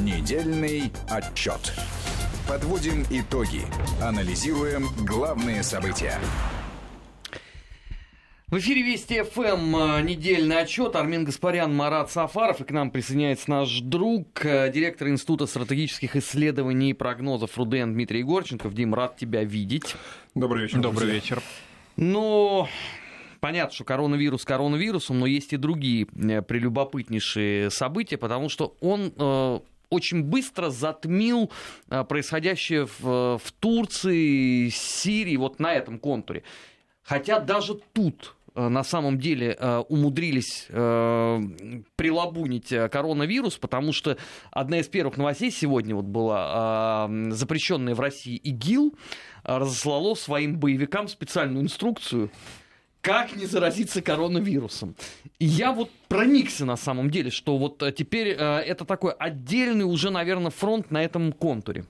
[0.00, 1.74] Недельный отчет.
[2.48, 3.60] Подводим итоги.
[4.00, 6.18] Анализируем главные события.
[8.46, 10.96] В эфире Вести ФМ э, недельный отчет.
[10.96, 12.62] Армин Гаспарян, Марат Сафаров.
[12.62, 18.20] И к нам присоединяется наш друг, э, директор Института стратегических исследований и прогнозов РУДН Дмитрий
[18.20, 18.72] Егорченков.
[18.72, 19.94] Дим, рад тебя видеть.
[20.34, 20.80] Добрый вечер.
[20.80, 21.42] Добрый вечер.
[21.96, 22.66] Ну,
[23.40, 29.12] понятно, что коронавирус коронавирусом, но есть и другие э, прелюбопытнейшие события, потому что он
[29.92, 31.50] очень быстро затмил
[31.88, 36.42] э, происходящее в, в Турции, Сирии, вот на этом контуре.
[37.02, 40.66] Хотя даже тут Э, на самом деле э, умудрились
[41.96, 44.16] прилабунить коронавирус, потому что
[44.50, 48.94] одна из первых новостей сегодня вот была запрещенная в России ИГИЛ
[49.44, 52.30] разослало своим боевикам специальную инструкцию,
[53.02, 54.96] как не заразиться коронавирусом.
[55.38, 60.50] И я вот проникся на самом деле, что вот теперь это такой отдельный уже, наверное,
[60.50, 61.84] фронт на этом контуре.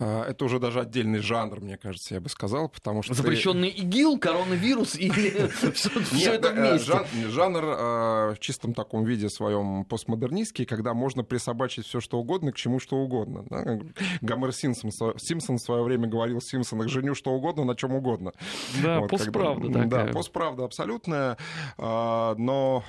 [0.00, 3.14] А, это уже даже отдельный жанр, мне кажется, я бы сказал, потому что...
[3.14, 7.28] Запрещенный ИГИЛ, коронавирус или все это э, вместе?
[7.28, 12.56] Жанр а, в чистом таком виде своем постмодернистский, когда можно присобачить все что угодно к
[12.56, 13.44] чему что угодно.
[14.20, 18.32] Гомер Симпсон, в свое время говорил Симпсонах, женю что угодно на чем угодно.
[18.82, 19.88] Да, постправда такая.
[19.88, 21.36] Да, постправда абсолютная,
[21.76, 22.84] а, но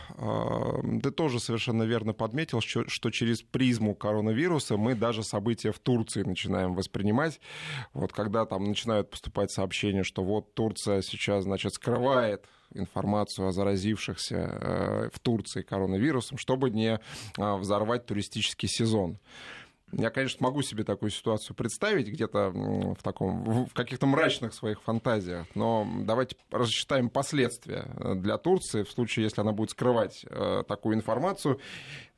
[1.02, 6.76] ты тоже совершенно верно подметил, что через призму коронавируса мы даже события в Турции начинаем
[6.76, 7.40] воспринимать воспринимать.
[7.94, 14.36] Вот когда там начинают поступать сообщения, что вот Турция сейчас, значит, скрывает информацию о заразившихся
[14.36, 17.00] э, в Турции коронавирусом, чтобы не
[17.38, 19.18] э, взорвать туристический сезон.
[19.92, 25.48] Я, конечно, могу себе такую ситуацию представить где-то в, таком, в каких-то мрачных своих фантазиях,
[25.56, 30.96] но давайте рассчитаем последствия э, для Турции в случае, если она будет скрывать э, такую
[30.96, 31.60] информацию,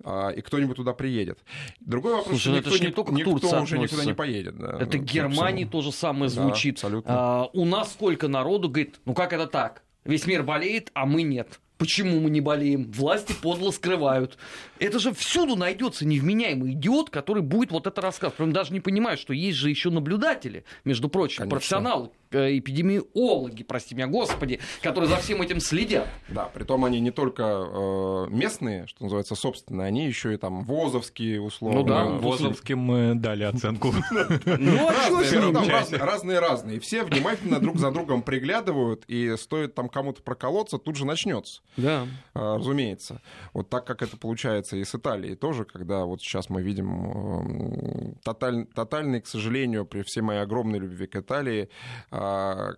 [0.04, 1.40] э, и кто-нибудь туда приедет.
[1.80, 3.96] Другой вопрос, Слушай, ну что никто, это не только никто Турция уже относится.
[3.96, 4.58] никуда не поедет.
[4.58, 6.76] Да, это ну, Германии то же самое звучит.
[6.76, 7.14] Да, абсолютно.
[7.14, 9.84] А, у нас сколько народу говорит, ну как это так?
[10.04, 11.60] Весь мир болеет, а мы нет.
[11.82, 12.92] Почему мы не болеем?
[12.92, 14.38] Власти подло скрывают.
[14.78, 18.40] Это же всюду найдется невменяемый идиот, который будет вот это рассказывать.
[18.40, 21.56] Он даже не понимает, что есть же еще наблюдатели, между прочим, Конечно.
[21.58, 26.08] профессионалы, эпидемиологи, прости меня, господи, которые за всем этим следят.
[26.30, 31.42] Да, притом они не только э, местные, что называется, собственные, они еще и там ВОЗовские,
[31.42, 31.80] условно.
[31.80, 33.94] Ну да, Возовским мы дали оценку.
[34.46, 35.54] Ну, а чё Разные, с ним?
[35.54, 36.78] там разные, разные, разные.
[36.78, 41.62] И все внимательно друг за другом приглядывают, и стоит там кому-то проколоться, тут же начнется.
[41.78, 42.08] Да.
[42.34, 43.22] А, разумеется.
[43.54, 48.16] Вот так, как это получается и с Италией тоже, когда вот сейчас мы видим эм,
[48.24, 51.70] тоталь- тотальный, к сожалению, при всей моей огромной любви к Италии,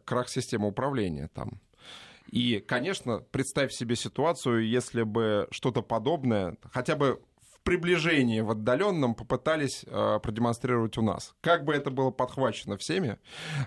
[0.06, 1.60] крах системы управления там.
[2.34, 7.22] И, конечно, представь себе ситуацию, если бы что-то подобное, хотя бы
[7.54, 11.36] в приближении, в отдаленном, попытались э, продемонстрировать у нас.
[11.42, 13.20] Как бы это было подхвачено всеми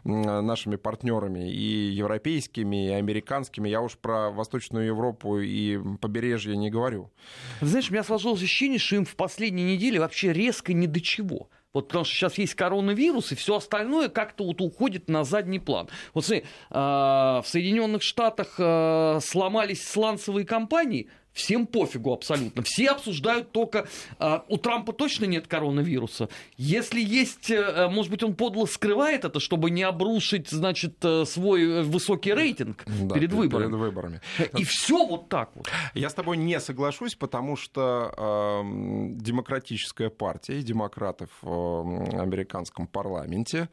[0.04, 6.68] м, нашими партнерами, и европейскими, и американскими, я уж про Восточную Европу и побережье не
[6.68, 7.12] говорю.
[7.60, 11.48] Знаешь, у меня сложилось ощущение, что им в последние недели вообще резко ни до чего.
[11.76, 15.90] Вот потому что сейчас есть коронавирус, и все остальное как-то вот уходит на задний план.
[16.14, 22.62] Вот смотри, а, в Соединенных Штатах а, сломались сланцевые компании, всем пофигу абсолютно.
[22.62, 23.86] Все обсуждают только...
[24.18, 26.28] а, у Трампа точно нет коронавируса.
[26.56, 31.62] Если есть, э, может быть, он подло скрывает это, чтобы не обрушить, значит, э, свой
[31.62, 33.68] э, высокий рейтинг Да, перед выборами.
[33.68, 34.20] Перед выборами.
[34.56, 35.68] И все вот так вот.
[35.94, 43.68] Я с тобой не соглашусь, потому что эм, демократическая партия и демократы в американском парламенте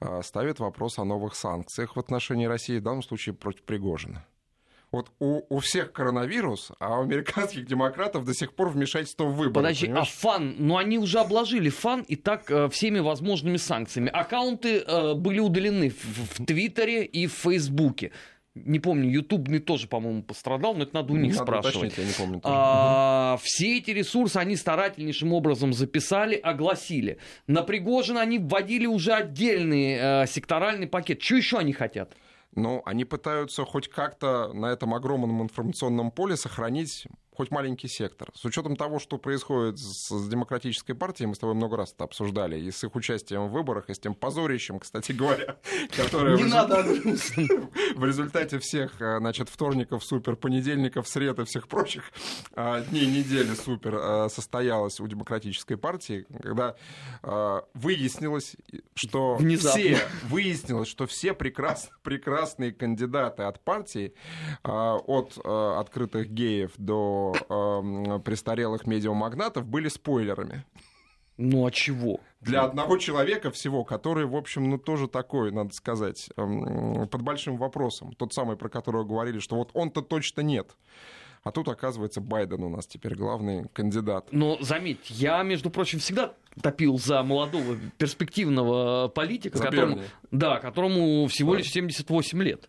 [0.00, 4.24] э, ставят вопрос о новых санкциях в отношении России, в данном случае против Пригожина.
[4.90, 9.52] Вот у, у всех коронавирус, а у американских демократов до сих пор вмешательство в выборы.
[9.52, 10.10] Подожди, а понимаешь?
[10.10, 14.08] фан, ну они уже обложили фан и так э, всеми возможными санкциями.
[14.08, 18.12] Аккаунты э, были удалены в, в Твиттере и в Фейсбуке.
[18.54, 21.92] Не помню, Ютубный тоже, по-моему, пострадал, но это надо у них Надо спрашивать.
[21.92, 22.40] уточнить, я не помню.
[22.44, 27.18] А, все эти ресурсы они старательнейшим образом записали, огласили.
[27.46, 31.22] На Пригожина они вводили уже отдельный э, секторальный пакет.
[31.22, 32.14] Что еще они хотят?
[32.58, 37.06] Но они пытаются хоть как-то на этом огромном информационном поле сохранить
[37.38, 38.30] хоть маленький сектор.
[38.34, 42.02] С учетом того, что происходит с, с демократической партией, мы с тобой много раз это
[42.02, 45.56] обсуждали, и с их участием в выборах, и с тем позорищем, кстати говоря,
[45.96, 46.82] которое Не надо,
[47.94, 52.10] в результате всех, э, значит, вторников супер, понедельников, сред и всех прочих
[52.56, 56.74] э, дней недели супер э, состоялось у демократической партии, когда
[57.74, 58.56] выяснилось,
[58.94, 59.80] что Внезапно.
[59.80, 64.14] все выяснилось, что все прекрас- прекрасные кандидаты от партии,
[64.64, 70.64] от открытых геев до э, престарелых медиамагнатов, были спойлерами.
[71.38, 72.20] Ну а чего?
[72.40, 77.56] Для одного человека всего, который, в общем, ну тоже такой, надо сказать, эм, под большим
[77.56, 78.12] вопросом.
[78.14, 80.76] Тот самый, про которого говорили, что вот он-то точно нет.
[81.44, 84.28] А тут, оказывается, Байден у нас теперь главный кандидат.
[84.32, 90.08] Но заметь, я, между прочим, всегда топил за молодого перспективного политика, За которому, Берни.
[90.32, 92.68] да, которому всего лишь 78 лет.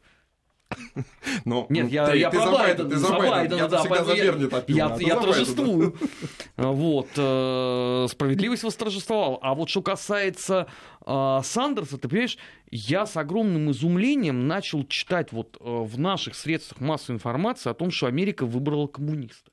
[1.45, 3.29] Но, Нет, ну, я, ты, я ты про за Байдена, ты за Байдена.
[3.31, 4.75] Байдена, Я да, всегда за я- топил.
[4.75, 5.21] Я, а я за Байдена.
[5.21, 5.95] торжествую.
[6.57, 9.39] Вот, э, справедливость восторжествовала.
[9.41, 10.67] А вот что касается
[11.05, 12.37] э, Сандерса, ты понимаешь,
[12.69, 17.91] я с огромным изумлением начал читать вот э, в наших средствах массовой информации о том,
[17.91, 19.51] что Америка выбрала коммуниста.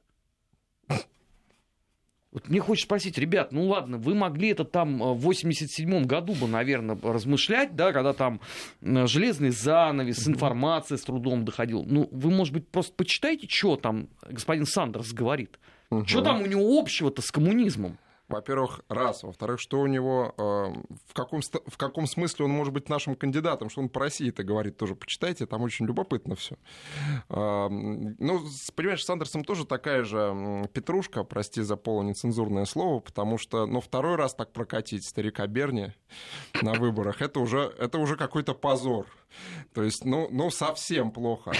[2.36, 6.34] Вот мне хочется спросить, ребят, ну ладно, вы могли это там э, в 87 году
[6.34, 8.42] бы, наверное, размышлять, да, когда там
[8.82, 11.82] железный занавес, информация с трудом доходила.
[11.86, 15.58] Ну, вы, может быть, просто почитайте, что там господин Сандерс говорит.
[15.88, 16.04] Мгм.
[16.04, 17.96] Что там у него общего-то с коммунизмом?
[18.28, 19.22] Во-первых, раз.
[19.22, 20.42] Во-вторых, что у него, э,
[21.06, 24.76] в, каком, в каком смысле он может быть нашим кандидатом, что он по России-то говорит,
[24.76, 26.56] тоже почитайте, там очень любопытно все.
[27.28, 33.66] ну, с- понимаешь, с Сандерсом тоже такая же петрушка, прости за полунецензурное слово, потому что,
[33.66, 35.92] ну, второй раз так прокатить старика Берни
[36.62, 39.06] на выборах, это уже, это уже какой-то позор.
[39.72, 41.52] То есть, ну, ну совсем плохо.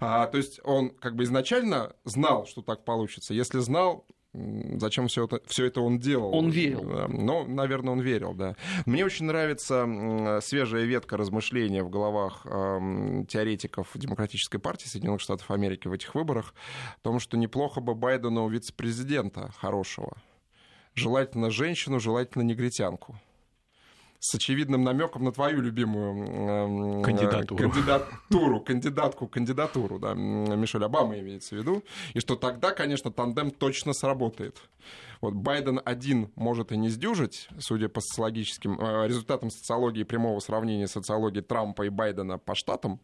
[0.00, 3.32] А, то есть он как бы изначально знал, что так получится.
[3.34, 6.34] Если знал, зачем все это, все это он делал?
[6.34, 6.84] Он верил.
[6.84, 8.56] Да, Ну, наверное, он верил, да.
[8.86, 15.88] Мне очень нравится свежая ветка размышления в головах ам, теоретиков Демократической партии Соединенных Штатов Америки
[15.88, 16.54] в этих выборах
[16.98, 20.16] о том, что неплохо бы Байдену вице-президента хорошего.
[20.94, 23.16] Желательно женщину, желательно негритянку.
[24.22, 27.56] С очевидным намеком на твою любимую м, э, Кандидатуру.
[27.56, 31.82] кандидатуру, кандидатку, кандидатуру, да, Мишель Обама имеется в виду,
[32.12, 34.60] и что тогда, конечно, тандем точно сработает.
[35.20, 40.86] Вот Байден один может и не сдюжить, судя по социологическим э, результатам социологии прямого сравнения
[40.88, 43.00] социологии Трампа и Байдена по штатам,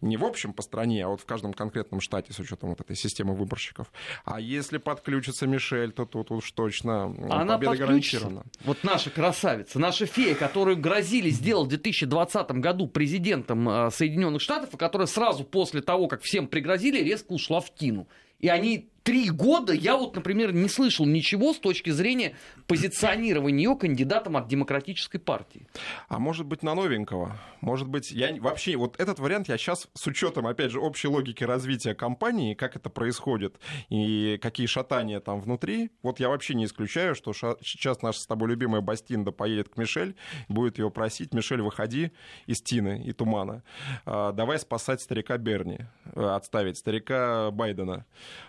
[0.00, 2.96] не в общем по стране, а вот в каждом конкретном штате с учетом вот этой
[2.96, 3.92] системы выборщиков.
[4.24, 8.20] А если подключится Мишель, то тут уж точно м, Она победа подключится.
[8.20, 8.44] гарантирована.
[8.64, 14.72] Вот наша красавица, наша фея, которую грозили сделать в 2020 году президентом э, Соединенных Штатов,
[14.72, 18.08] и которая сразу после того, как всем пригрозили, резко ушла в тину.
[18.40, 22.34] И они три года, я вот, например, не слышал ничего с точки зрения
[22.66, 25.66] позиционирования ее кандидатом от Демократической партии.
[26.08, 27.38] А может быть, на новенького?
[27.62, 31.42] Может быть, я вообще, вот этот вариант я сейчас с учетом, опять же, общей логики
[31.42, 33.58] развития компании, как это происходит
[33.88, 38.26] и какие шатания там внутри, вот я вообще не исключаю, что ша- сейчас наша с
[38.26, 40.14] тобой любимая Бастинда поедет к Мишель,
[40.48, 42.12] будет ее просить, Мишель, выходи
[42.46, 43.62] из тины и тумана,
[44.04, 45.78] А, давай спасать старика Берни,
[46.14, 48.04] э, отставить старика Байдена,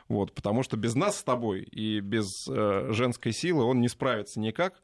[0.07, 4.39] вот, потому что без нас с тобой и без э, женской силы он не справится
[4.39, 4.81] никак.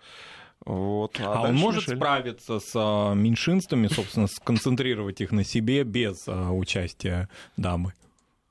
[0.65, 1.19] Вот.
[1.19, 1.97] А, он дальше может Мишель.
[1.97, 7.93] справиться с а, меньшинствами, собственно, сконцентрировать их на себе без а, участия дамы?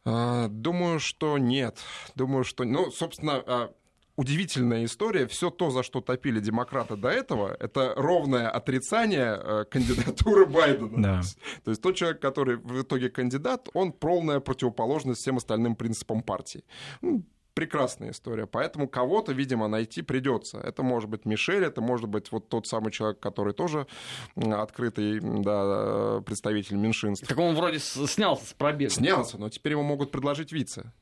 [0.04, 1.78] А, Думаю, что нет.
[2.14, 2.64] Думаю, что...
[2.64, 3.70] Ну, собственно, а,
[4.16, 5.26] удивительная история.
[5.26, 11.02] Все то, за что топили демократы до этого, это ровное отрицание э, кандидатуры Байдена.
[11.02, 11.20] Да.
[11.64, 16.64] То есть тот человек, который в итоге кандидат, он полная противоположность всем остальным принципам партии.
[17.02, 17.24] Ну,
[17.54, 18.48] Прекрасная история.
[18.48, 20.58] Поэтому кого-то, видимо, найти придется.
[20.58, 23.86] Это может быть Мишель, это может быть вот тот самый человек, который тоже
[24.34, 27.28] открытый да, представитель меньшинств.
[27.28, 28.90] Так он вроде снялся с пробега.
[28.90, 30.92] Снялся, но теперь ему могут предложить вице.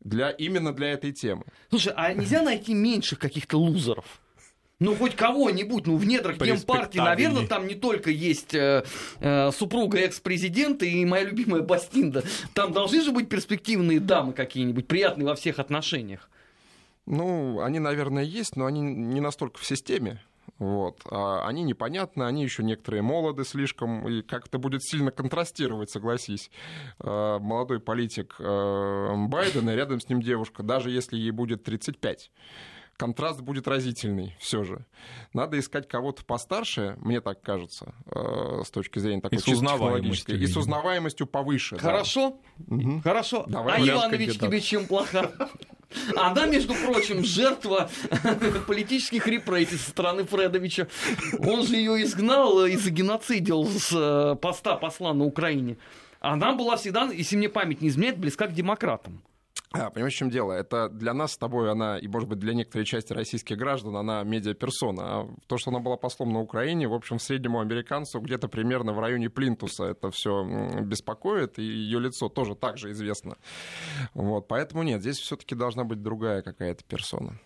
[0.00, 1.44] Для, именно для этой темы.
[1.68, 4.20] Слушай, а нельзя найти меньших каких-то лузеров?
[4.80, 8.82] Ну, хоть кого-нибудь, ну, в недрах Демпартии, наверное, там не только есть э,
[9.20, 12.24] э, супруга экс-президента и моя любимая Бастинда.
[12.54, 16.30] Там должны же быть перспективные дамы какие-нибудь, приятные во всех отношениях.
[17.04, 20.22] Ну, они, наверное, есть, но они не настолько в системе.
[20.60, 21.00] Вот.
[21.10, 26.50] А они непонятны, они еще некоторые молоды слишком, и как это будет сильно контрастировать, согласись.
[26.98, 32.30] А, Молодой политик э, Байден, и рядом с ним девушка, даже если ей будет 35.
[33.00, 34.84] Контраст будет разительный все же.
[35.32, 40.38] Надо искать кого-то постарше, мне так кажется, э, с точки зрения такой с чисто технологической.
[40.38, 41.76] И с узнаваемостью повыше.
[41.76, 41.80] да.
[41.80, 42.38] Хорошо?
[42.58, 43.00] Мгм.
[43.00, 43.44] Хорошо.
[43.46, 45.32] Давай, а Иванович тебе чем плоха?
[46.14, 47.88] Она, между прочим, жертва
[48.66, 50.86] политических репрессий со стороны Фредовича.
[51.38, 55.78] Он же ее изгнал и загеноцидил с э, поста посла на Украине.
[56.20, 59.22] Она была всегда, если мне память не изменяет, близка к демократам.
[59.72, 60.52] А, понимаешь, в чем дело?
[60.52, 64.24] Это для нас с тобой она, и, может быть, для некоторой части российских граждан, она
[64.24, 65.02] медиаперсона.
[65.02, 68.98] А то, что она была послом на Украине, в общем, среднему американцу где-то примерно в
[68.98, 70.44] районе Плинтуса это все
[70.82, 73.36] беспокоит, и ее лицо тоже так же известно.
[74.12, 77.38] Вот, поэтому нет, здесь все-таки должна быть другая какая-то персона.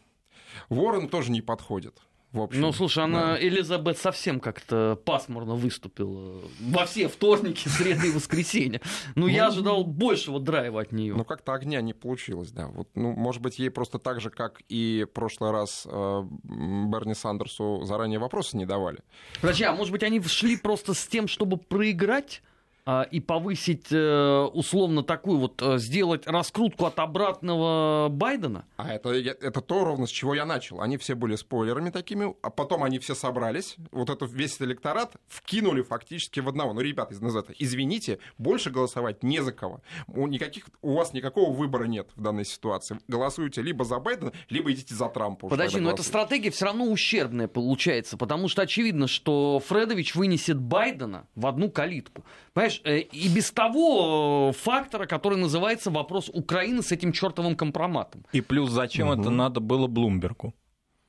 [0.71, 1.99] Ворон тоже не подходит.
[2.35, 3.41] В общем, ну, слушай, она, да.
[3.41, 8.81] Элизабет совсем как-то пасмурно выступила во все вторники, среды и воскресенья.
[9.15, 11.15] Ну, я ожидал большего драйва от нее.
[11.15, 12.67] Ну, как-то огня не получилось, да.
[12.67, 17.15] Вот, ну, может быть, ей просто так же, как и в прошлый раз э, Берни
[17.15, 18.99] Сандерсу заранее вопросы не давали.
[19.41, 22.43] Подожди, а может быть, они шли просто с тем, чтобы проиграть?
[22.87, 28.67] А, и повысить э, условно такую вот, э, сделать раскрутку от обратного Байдена?
[28.77, 30.83] А это, это то ровно с чего я начал.
[30.83, 35.81] Они все были спойлерами такими, а потом они все собрались, вот этот весь электорат вкинули
[35.81, 36.75] фактически в одного.
[36.75, 37.15] Ну, ребята,
[37.59, 39.81] извините, больше голосовать не за кого.
[40.07, 42.99] У, никаких, у вас никакого выбора нет в данной ситуации.
[43.09, 45.49] Голосуйте либо за Байдена, либо идите за Трампа.
[45.49, 51.27] Подожди, но эта стратегия все равно ущербная получается, потому что очевидно, что Фредович вынесет Байдена
[51.35, 52.25] в одну калитку.
[52.53, 58.25] Понимаешь, э, и без того э, фактора, который называется вопрос Украины с этим чертовым компроматом.
[58.33, 59.21] И плюс зачем угу.
[59.21, 60.55] это надо было Блумбергу?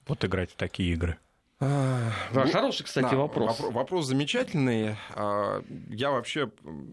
[0.08, 1.18] Вот играть в такие игры.
[1.62, 3.60] А, да, хороший, кстати, да, вопрос.
[3.60, 3.74] вопрос.
[3.74, 4.98] Вопрос замечательный.
[5.16, 6.52] А, я вообще,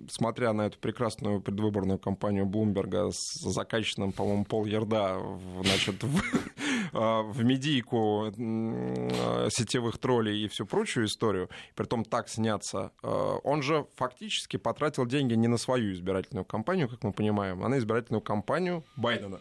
[0.08, 5.20] смотря на эту прекрасную предвыборную кампанию Блумберга с заказчиком, по-моему, пол ярда
[5.64, 6.22] значит, в,
[6.92, 8.32] в медийку
[9.50, 15.34] сетевых троллей и всю прочую историю, при том так сняться, он же фактически потратил деньги
[15.34, 19.40] не на свою избирательную кампанию, как мы понимаем, а на избирательную кампанию Байдена.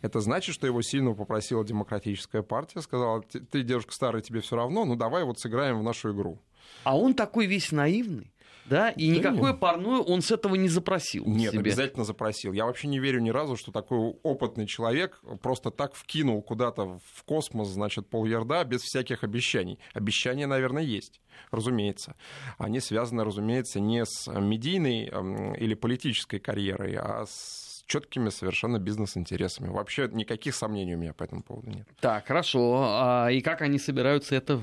[0.00, 4.84] Это значит, что его сильно попросила демократическая партия, сказала, ты, девушка старая, тебе все равно,
[4.84, 6.38] ну давай вот сыграем в нашу игру.
[6.84, 8.32] А он такой весь наивный.
[8.68, 9.60] Да, и да никакое нет.
[9.60, 11.24] парное он с этого не запросил.
[11.26, 11.60] Нет, себе.
[11.60, 12.52] обязательно запросил.
[12.52, 17.24] Я вообще не верю ни разу, что такой опытный человек просто так вкинул куда-то в
[17.24, 19.78] космос, значит, полярда без всяких обещаний.
[19.94, 21.20] Обещания, наверное, есть,
[21.50, 22.16] разумеется.
[22.58, 25.10] Они связаны, разумеется, не с медийной
[25.58, 29.68] или политической карьерой, а с четкими совершенно бизнес-интересами.
[29.68, 31.88] Вообще никаких сомнений у меня по этому поводу нет.
[32.00, 32.82] Так, хорошо.
[32.82, 34.62] А, и как они собираются это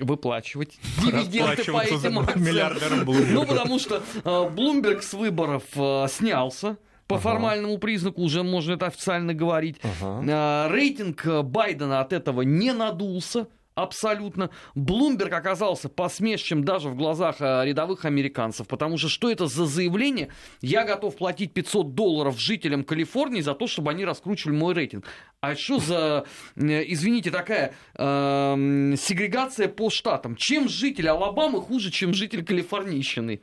[0.00, 3.34] выплачивать дивиденды по этим акциям?
[3.34, 6.76] Ну, потому что Блумберг с выборов а, снялся
[7.06, 7.22] по ага.
[7.22, 9.76] формальному признаку уже можно это официально говорить.
[9.82, 10.24] Ага.
[10.28, 13.48] А, рейтинг Байдена от этого не надулся
[13.82, 14.50] абсолютно.
[14.74, 20.30] Блумберг оказался посмешищем даже в глазах э, рядовых американцев, потому что что это за заявление?
[20.60, 25.06] Я готов платить 500 долларов жителям Калифорнии за то, чтобы они раскручивали мой рейтинг.
[25.40, 26.24] А что за,
[26.56, 30.36] э, извините, такая э, сегрегация по штатам?
[30.36, 33.40] Чем житель Алабамы хуже, чем житель Калифорнийщины?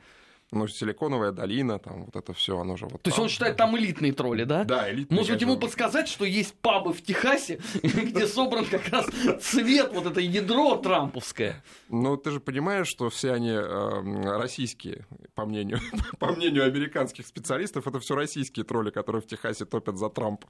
[0.50, 3.02] Ну, Силиконовая долина, там вот это все, оно же вот.
[3.02, 4.64] То есть он считает там элитные тролли, да?
[4.64, 5.18] Да, элитные.
[5.18, 9.06] Может быть, ему подсказать, что есть пабы в Техасе, где собран как раз
[9.40, 11.62] цвет, вот это ядро трамповское.
[11.90, 15.80] Ну, ты же понимаешь, что все они э, российские, по мнению,
[16.18, 20.48] по мнению американских специалистов, это все российские тролли, которые в Техасе топят за Трампа.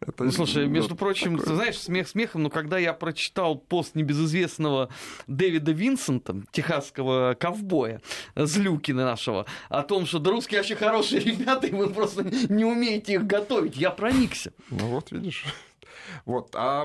[0.00, 1.50] Это, ну, слушай, между прочим, такое...
[1.50, 4.90] ты знаешь, смех смехом, но когда я прочитал пост небезызвестного
[5.26, 8.00] Дэвида Винсента, техасского ковбоя,
[8.36, 13.14] Злюкина нашего, о том, что да русские вообще хорошие ребята, и вы просто не умеете
[13.14, 14.52] их готовить, я проникся.
[14.70, 15.44] Ну вот, видишь.
[16.24, 16.54] Вот.
[16.54, 16.84] А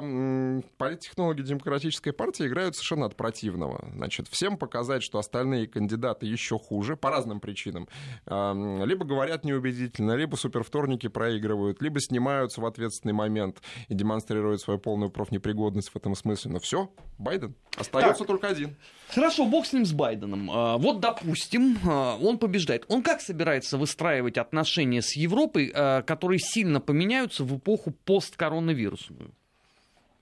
[0.77, 3.89] политтехнологи Демократической партии играют совершенно от противного.
[3.95, 7.87] Значит, всем показать, что остальные кандидаты еще хуже по разным причинам.
[8.25, 15.11] Либо говорят неубедительно, либо супервторники проигрывают, либо снимаются в ответственный момент и демонстрируют свою полную
[15.11, 16.51] профнепригодность в этом смысле.
[16.51, 17.55] Но все, Байден.
[17.77, 18.75] Остается так, только один.
[19.09, 20.49] Хорошо, бог с ним, с Байденом.
[20.51, 22.85] А, вот, допустим, а, он побеждает.
[22.87, 27.91] Он как собирается выстраивать отношения с Европой, а, которые сильно поменяются в эпоху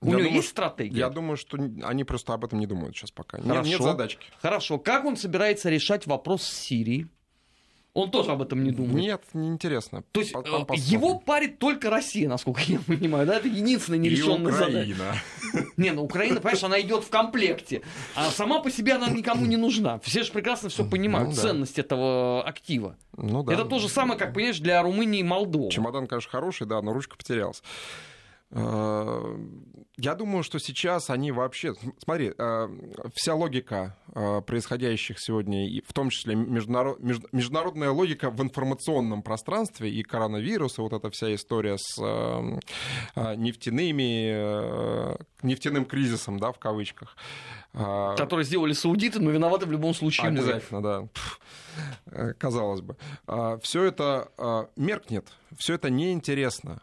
[0.00, 0.98] У я него думаю, есть стратегия?
[0.98, 3.38] Я думаю, что они просто об этом не думают сейчас пока.
[3.38, 3.62] Хорошо.
[3.62, 4.26] Нет, нет задачки.
[4.40, 4.78] Хорошо.
[4.78, 7.08] Как он собирается решать вопрос с Сирией?
[7.94, 8.94] Он тоже об этом не думает.
[8.94, 10.02] Нет, неинтересно.
[10.12, 13.36] То есть Потом э, его парит только Россия, насколько я понимаю, да?
[13.36, 14.96] Это единственная нерешенная задача.
[15.76, 17.82] Не, ну Украина, понимаешь, она идет в комплекте.
[18.14, 19.98] А сама по себе она никому не нужна.
[20.00, 21.42] Все же прекрасно все понимают, ну, да.
[21.42, 22.96] ценность этого актива.
[23.18, 23.52] Ну, да.
[23.52, 25.70] Это то же самое, как, понимаешь, для Румынии и Молдовы.
[25.70, 27.62] Чемодан, конечно, хороший, да, но ручка потерялась.
[28.52, 29.36] Э,
[29.96, 31.74] я думаю, что сейчас они вообще...
[32.02, 32.68] Смотри, э,
[33.14, 36.98] вся логика э, происходящих сегодня, в том числе международ...
[37.00, 41.98] международная логика в информационном пространстве и коронавирус, и вот эта вся история с
[43.16, 47.16] нефтяными, нефтяным кризисом, да, в кавычках.
[47.72, 50.28] Который сделали саудиты, но виноваты в любом случае.
[50.28, 52.34] Обязательно, да.
[52.34, 52.96] Казалось бы.
[53.62, 56.82] Все это меркнет, все это неинтересно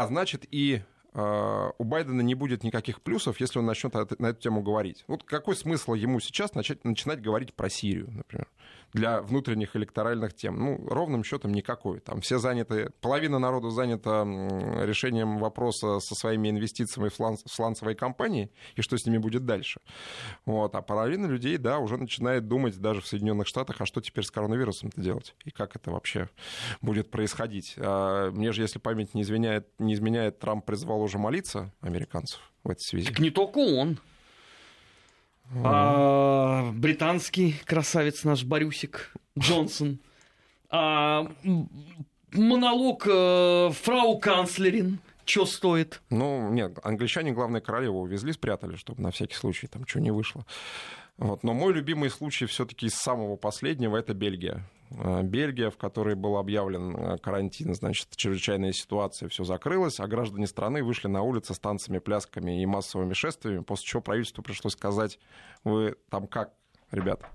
[0.00, 0.80] а значит, и
[1.12, 5.04] а, у Байдена не будет никаких плюсов, если он начнет на эту тему говорить.
[5.08, 8.48] Вот какой смысл ему сейчас начать, начинать говорить про Сирию, например?
[8.92, 10.58] Для внутренних электоральных тем.
[10.58, 12.00] Ну, ровным счетом никакой.
[12.00, 17.94] Там все заняты, половина народу занята решением вопроса со своими инвестициями в, слан, в сланцевые
[17.94, 19.80] компании и что с ними будет дальше.
[20.44, 20.74] Вот.
[20.74, 24.30] А половина людей, да, уже начинает думать даже в Соединенных Штатах, а что теперь с
[24.30, 25.34] коронавирусом-то делать?
[25.44, 26.28] И как это вообще
[26.80, 27.74] будет происходить?
[27.76, 32.70] А, мне же, если память не изменяет, не изменяет, Трамп призвал уже молиться американцев в
[32.70, 33.06] этой связи.
[33.06, 33.98] Так не только он.
[35.54, 39.98] А, британский красавец наш Борюсик Джонсон.
[40.68, 41.26] А,
[42.32, 45.00] монолог э, фрау канцлерин.
[45.24, 46.02] Что стоит?
[46.10, 50.44] Ну, нет, англичане, главное, королеву увезли, спрятали, чтобы на всякий случай там что не вышло.
[51.20, 51.44] Вот.
[51.44, 54.66] Но мой любимый случай все-таки из самого последнего это Бельгия.
[54.90, 60.46] Э, Бельгия, в которой был объявлен э, карантин, значит, чрезвычайная ситуация, все закрылось, а граждане
[60.46, 65.18] страны вышли на улицы с танцами, плясками и массовыми шествиями, после чего правительству пришлось сказать,
[65.62, 66.54] вы там как,
[66.90, 67.28] ребята?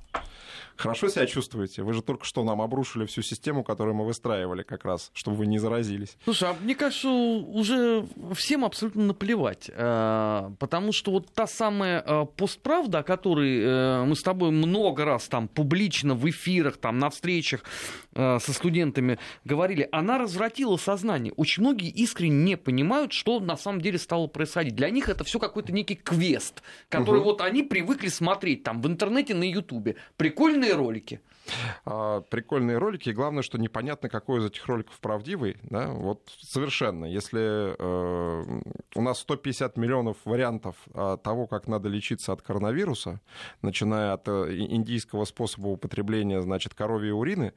[0.77, 1.83] Хорошо себя чувствуете?
[1.83, 5.47] Вы же только что нам обрушили всю систему, которую мы выстраивали как раз, чтобы вы
[5.47, 6.17] не заразились.
[6.23, 9.69] Слушай, а мне кажется, уже всем абсолютно наплевать.
[9.73, 15.05] Э, потому что вот та самая э, постправда, о которой э, мы с тобой много
[15.05, 17.63] раз там публично в эфирах, там на встречах
[18.15, 21.33] со студентами говорили, она развратила сознание.
[21.35, 24.75] Очень многие искренне не понимают, что на самом деле стало происходить.
[24.75, 27.31] Для них это все какой-то некий квест, который угу.
[27.31, 29.97] вот они привыкли смотреть там в интернете, на Ютубе.
[30.15, 31.19] Прикольные ролики.
[31.85, 37.05] А, прикольные ролики, и главное, что непонятно, какой из этих роликов правдивый, да, вот совершенно.
[37.05, 38.61] Если э,
[38.95, 43.21] у нас 150 миллионов вариантов э, того, как надо лечиться от коронавируса,
[43.61, 47.53] начиная от э, индийского способа употребления, значит, коровьей урины,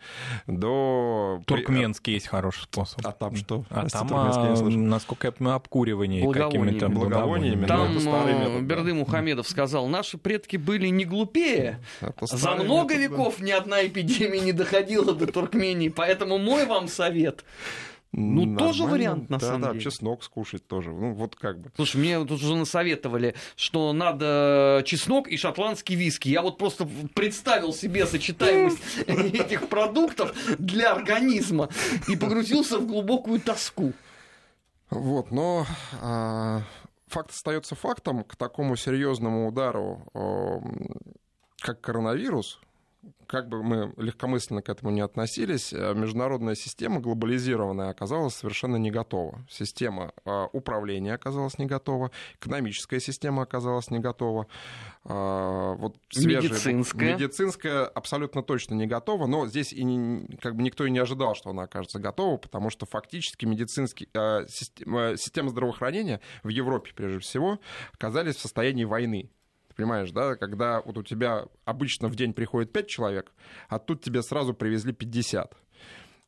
[0.47, 1.43] до...
[1.47, 3.01] Туркменский есть хороший способ.
[3.05, 3.65] А там что?
[3.71, 7.67] А Прости, там, а, насколько я понимаю, обкуривание какими-то благовониями.
[7.67, 11.81] Там э, Берды Мухамедов сказал, наши предки были не глупее,
[12.21, 17.45] за много веков ни одна эпидемия не доходила до Туркмении, поэтому мой вам совет.
[18.13, 18.59] Ну, Нормально.
[18.59, 19.85] тоже вариант, на да, самом да, деле.
[19.85, 20.91] чеснок скушать тоже.
[20.91, 21.71] Ну, вот как бы.
[21.77, 26.29] Слушай, мне тут уже насоветовали, что надо чеснок и шотландский виски.
[26.31, 31.69] Я вот просто представил себе сочетаемость этих продуктов для организма
[32.09, 33.93] и погрузился в глубокую тоску.
[34.89, 35.67] Вот, но
[36.01, 36.63] а,
[37.09, 38.25] факт остается фактом.
[38.25, 40.03] К такому серьезному удару,
[41.61, 42.59] как коронавирус,
[43.27, 48.91] как бы мы легкомысленно к этому не относились, э, международная система глобализированная оказалась совершенно не
[48.91, 49.45] готова.
[49.49, 54.47] Система э, управления оказалась не готова, экономическая система оказалась не готова.
[55.05, 57.15] Э, вот свежая, медицинская.
[57.15, 61.35] Медицинская абсолютно точно не готова, но здесь и не, как бы никто и не ожидал,
[61.35, 64.09] что она окажется готова, потому что фактически медицинский,
[64.49, 67.61] система, система здравоохранения в Европе, прежде всего,
[67.93, 69.31] оказались в состоянии войны
[69.79, 73.33] понимаешь, да, когда вот у тебя обычно в день приходит 5 человек,
[73.69, 75.57] а тут тебе сразу привезли 50.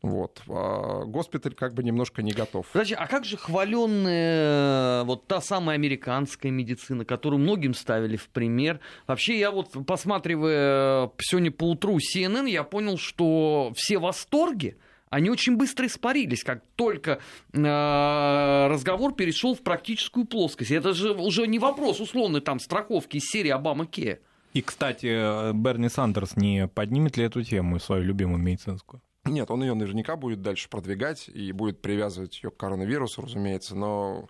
[0.03, 0.41] Вот.
[0.49, 2.67] А госпиталь как бы немножко не готов.
[2.73, 8.79] Подожди, а как же хваленная вот та самая американская медицина, которую многим ставили в пример?
[9.09, 14.79] Вообще, я вот, посматривая сегодня по утру CNN, я понял, что все восторги,
[15.11, 17.20] они очень быстро испарились, как только
[17.53, 20.70] э, разговор перешел в практическую плоскость.
[20.70, 24.20] Это же уже не вопрос условной там страховки из серии Обама Ке.
[24.55, 29.03] И, кстати, Берни Сандерс не поднимет ли эту тему, свою любимую медицинскую?
[29.25, 34.29] Нет, он ее наверняка будет дальше продвигать и будет привязывать ее к коронавирусу, разумеется, но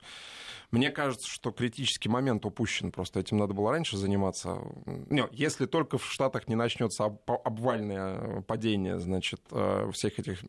[0.70, 2.92] мне кажется, что критический момент упущен.
[2.92, 4.58] Просто этим надо было раньше заниматься.
[5.08, 10.44] Не, если только в Штатах не начнется обвальное падение, значит, э, всех этих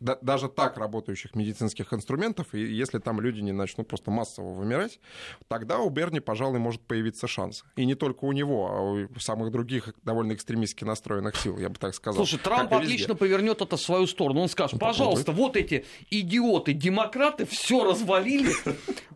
[0.00, 5.00] э, даже так работающих медицинских инструментов, и если там люди не начнут просто массово вымирать,
[5.48, 7.64] тогда у Берни, пожалуй, может появиться шанс.
[7.76, 11.76] И не только у него, а у самых других довольно экстремистски настроенных сил, я бы
[11.76, 12.24] так сказал.
[12.24, 14.40] Слушай, Трамп отлично повернет это в свою сторону.
[14.40, 18.52] Он скажет, пожалуйста, вот эти идиоты, демократы все развалили.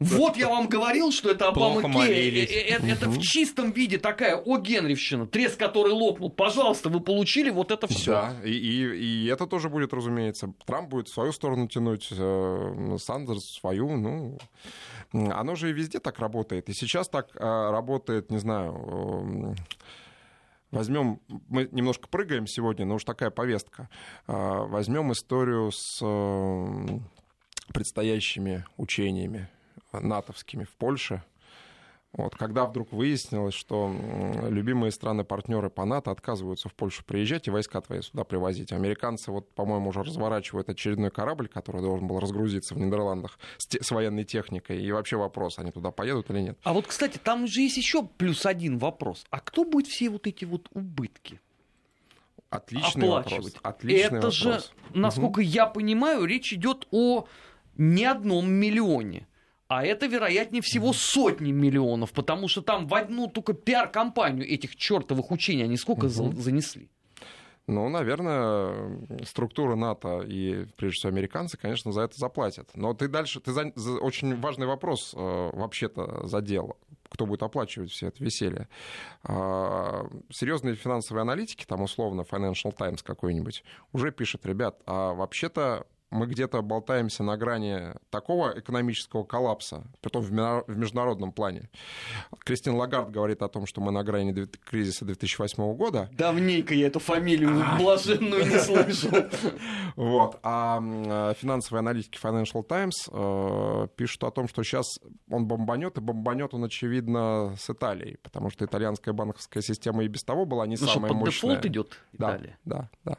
[0.01, 2.45] Вот я вам говорил, что это Обама Кей.
[2.45, 6.31] Э, э, это в чистом виде такая о Генрихщина, треск, который лопнул.
[6.31, 8.13] Пожалуйста, вы получили вот это все.
[8.13, 10.53] Да, и это тоже будет, разумеется.
[10.69, 14.39] Трамп будет в свою сторону тянуть, э, Сандерс свою, ну,
[15.13, 16.69] оно же и везде так работает.
[16.69, 19.55] И сейчас так э, работает, не знаю, э,
[20.71, 23.89] Возьмем, мы немножко прыгаем сегодня, но уж такая повестка.
[24.27, 26.05] Возьмем историю с
[27.73, 29.49] предстоящими учениями
[29.93, 31.23] натовскими в Польше–
[32.15, 33.95] вот, когда вдруг выяснилось, что
[34.49, 38.73] любимые страны-партнеры по НАТО отказываются в Польшу приезжать и войска твои сюда привозить.
[38.73, 43.83] Американцы, вот, по-моему, уже разворачивают очередной корабль, который должен был разгрузиться в Нидерландах с, те-
[43.83, 44.83] с военной техникой.
[44.83, 46.59] И вообще вопрос, они туда поедут или нет.
[46.63, 49.27] А вот, кстати, там же есть еще плюс один вопрос.
[49.31, 51.41] А кто будет все вот эти вот убытки?
[52.49, 53.53] Отличный вопрос.
[53.63, 54.35] Отличный Это вопрос.
[54.35, 54.61] же,
[54.95, 57.27] насколько я понимаю, речь идет о
[57.77, 59.27] не одном миллионе.
[59.69, 65.31] А это, вероятнее всего, сотни миллионов, потому что там в одну только пиар-компанию этих чертовых
[65.31, 66.89] учений они сколько за- занесли?
[67.67, 72.71] Ну, наверное, структура НАТО и, прежде всего, американцы, конечно, за это заплатят.
[72.75, 75.19] Но ты дальше, ты за, за- очень важный вопрос э,
[75.53, 76.79] вообще-то задел.
[77.11, 78.69] Кто будет оплачивать все это веселье?
[79.23, 86.27] А, серьезные финансовые аналитики, там условно Financial Times какой-нибудь, уже пишет, ребят, а вообще-то мы
[86.27, 90.33] где-то болтаемся на грани такого экономического коллапса, притом в
[90.69, 91.69] международном плане.
[92.41, 94.33] Кристин Лагард говорит о том, что мы на грани
[94.65, 99.11] кризиса 2008 года, Давненько я эту фамилию блаженную не слышал.
[99.97, 100.39] Вот.
[100.43, 106.01] А э, финансовые аналитики Financial Times э, пишут о том, что сейчас он бомбанет, и
[106.01, 110.77] бомбанет он, очевидно, с Италией, потому что итальянская банковская система и без того была не
[110.81, 111.51] Ну самая под мощная.
[111.51, 112.59] дефолт идет Да, Италия?
[112.65, 113.17] да, да.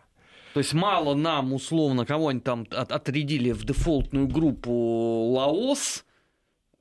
[0.53, 4.71] То есть мало нам, условно, кого-нибудь там от- отрядили в дефолтную группу
[5.33, 6.05] Лаос,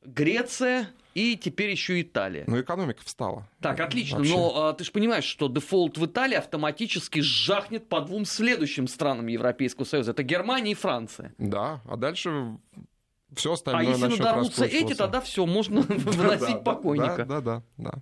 [0.04, 2.44] Греция и теперь еще Италия.
[2.46, 3.48] Но экономика встала.
[3.60, 4.32] Так, отлично, Вообще.
[4.34, 9.26] но а, ты же понимаешь, что дефолт в Италии автоматически жахнет по двум следующим странам
[9.26, 10.12] Европейского Союза.
[10.12, 11.34] Это Германия и Франция.
[11.38, 12.56] Да, а дальше
[13.34, 17.24] все А остальное если начнет надорвутся эти, тогда все, можно выносить покойника.
[17.24, 17.92] Да, да, да.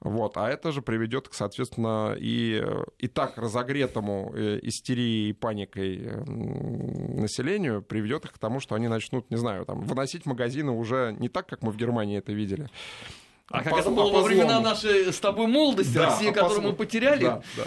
[0.00, 2.64] Вот, а это же приведет, к, соответственно, и,
[2.98, 8.88] и так разогретому э, истерией и паникой э, населению, приведет их к тому, что они
[8.88, 12.68] начнут, не знаю, там, выносить магазины уже не так, как мы в Германии это видели.
[13.50, 16.32] А как по- это было по во времена нашей с тобой молодости, Да, Россия, а
[16.32, 17.24] которую мы потеряли?
[17.24, 17.64] Да, да.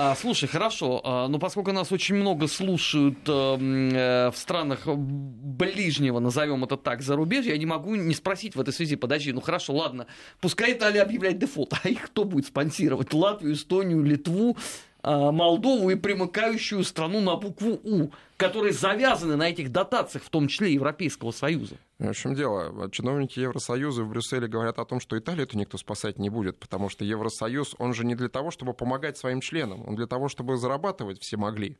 [0.00, 6.62] А, слушай, хорошо, а, но поскольку нас очень много слушают э, в странах ближнего, назовем
[6.62, 10.06] это так, зарубежья, я не могу не спросить в этой связи, подожди, ну хорошо, ладно,
[10.40, 13.12] пускай Италия объявляет дефолт, а их кто будет спонсировать?
[13.12, 14.60] Латвию, Эстонию, Литву, а,
[15.02, 20.72] Молдову и примыкающую страну на букву У, которые завязаны на этих дотациях, в том числе
[20.72, 21.76] Европейского Союза.
[21.98, 22.88] В чем дело?
[22.90, 27.04] Чиновники Евросоюза в Брюсселе говорят о том, что Италию-то никто спасать не будет, потому что
[27.04, 31.20] Евросоюз, он же не для того, чтобы помогать своим членам, он для того, чтобы зарабатывать
[31.20, 31.76] все могли.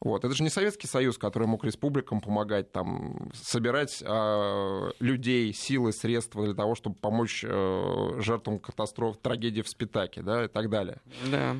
[0.00, 0.24] Вот.
[0.24, 6.44] Это же не Советский Союз, который мог республикам помогать, там, собирать э, людей, силы, средства
[6.44, 11.00] для того, чтобы помочь э, жертвам катастроф, трагедии в Спитаке да, и так далее.
[11.30, 11.56] Да.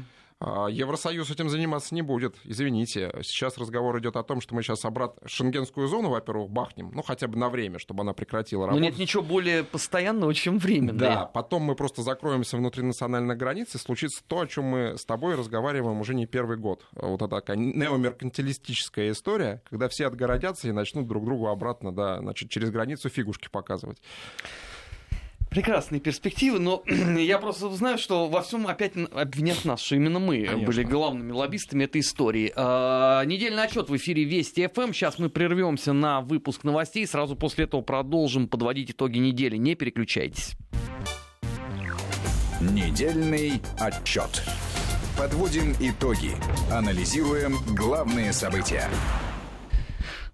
[0.46, 2.36] А Евросоюз этим заниматься не будет.
[2.44, 7.02] Извините, сейчас разговор идет о том, что мы сейчас обратно шенгенскую зону, во-первых, бахнем, ну
[7.02, 8.82] хотя бы на время, чтобы она прекратила Но работу.
[8.82, 10.98] нет ничего более постоянного, чем временное.
[10.98, 15.06] Да, потом мы просто закроемся внутри национальных границ, и случится то, о чем мы с
[15.06, 16.86] тобой разговариваем уже не первый год.
[16.92, 22.50] Вот это такая неомеркантилистическая история, когда все отгородятся и начнут друг другу обратно, да, значит,
[22.50, 24.02] через границу фигушки показывать.
[25.54, 26.82] Прекрасные перспективы, но
[27.16, 30.66] я просто знаю, что во всем опять обвинят нас, что именно мы Конечно.
[30.66, 32.52] были главными лоббистами этой истории.
[32.56, 34.92] А, недельный отчет в эфире Вести ФМ.
[34.92, 37.06] Сейчас мы прервемся на выпуск новостей.
[37.06, 39.56] Сразу после этого продолжим подводить итоги недели.
[39.56, 40.56] Не переключайтесь.
[42.60, 44.42] Недельный отчет.
[45.16, 46.32] Подводим итоги.
[46.72, 48.88] Анализируем главные события.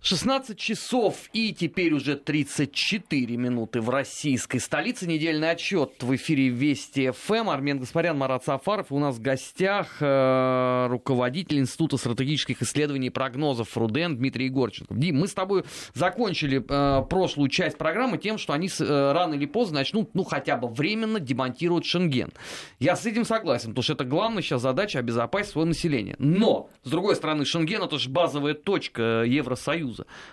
[0.03, 5.07] 16 часов и теперь уже 34 минуты в российской столице.
[5.07, 7.51] Недельный отчет в эфире Вести ФМ.
[7.51, 8.87] Армен Гаспарян, Марат Сафаров.
[8.91, 14.97] У нас в гостях э, руководитель Института стратегических исследований и прогнозов РУДН Дмитрий Егорченков.
[14.99, 19.45] Дим, мы с тобой закончили э, прошлую часть программы тем, что они э, рано или
[19.45, 22.33] поздно начнут, ну, хотя бы временно демонтировать Шенген.
[22.79, 26.17] Я с этим согласен, потому что это главная сейчас задача обезопасить свое население.
[26.19, 29.90] Но, с другой стороны, Шенген это же базовая точка Евросоюза.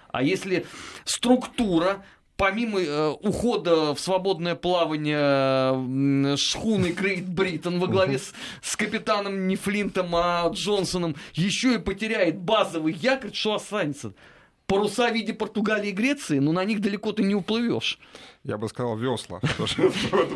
[0.09, 0.65] А если
[1.05, 2.03] структура
[2.37, 9.47] помимо э, ухода в свободное плавание э, шхуны Грейт Бриттон во главе с, с капитаном
[9.47, 14.13] не Флинтом, а Джонсоном, еще и потеряет базовый якорь, что останется?
[14.67, 17.99] Паруса в виде Португалии и Греции, ну на них далеко ты не уплывешь.
[18.43, 19.39] Я бы сказал весла.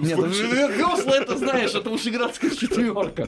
[0.02, 3.28] Нет, весла это знаешь, это вышеградская четверка.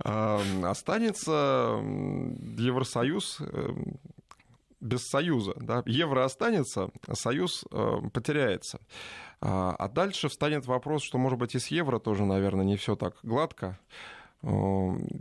[0.00, 1.80] А, Останется
[2.58, 3.70] Евросоюз э,
[4.80, 5.54] без Союза.
[5.56, 5.82] Да?
[5.86, 8.80] Евро останется, Союз э, потеряется.
[9.40, 12.96] А а дальше встанет вопрос, что, может быть, и с евро тоже, наверное, не все
[12.96, 13.78] так гладко.
[14.42, 14.48] Э,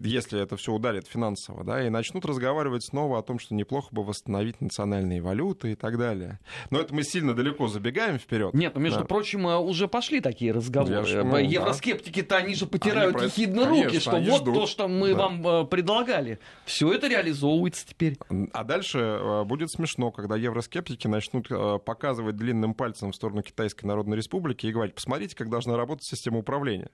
[0.03, 4.03] Если это все ударит финансово, да, и начнут разговаривать снова о том, что неплохо бы
[4.03, 6.39] восстановить национальные валюты и так далее.
[6.69, 8.53] Но это мы сильно далеко забегаем вперед.
[8.53, 9.05] Нет, ну, между Да.
[9.05, 10.93] прочим, э, уже пошли такие разговоры.
[10.95, 11.39] Я ж, ну, Э, да.
[11.39, 14.53] Евроскептики-то они же потирают Они про ехидно руки, конечно, что вот ждут.
[14.55, 15.17] то, что мы Да.
[15.27, 16.39] вам э, предлагали.
[16.65, 18.17] Все это реализовывается теперь.
[18.53, 23.85] А дальше э, будет смешно, когда евроскептики начнут э, показывать длинным пальцем в сторону Китайской
[23.85, 26.89] Народной Республики и говорить, посмотрите, как должна работать система управления.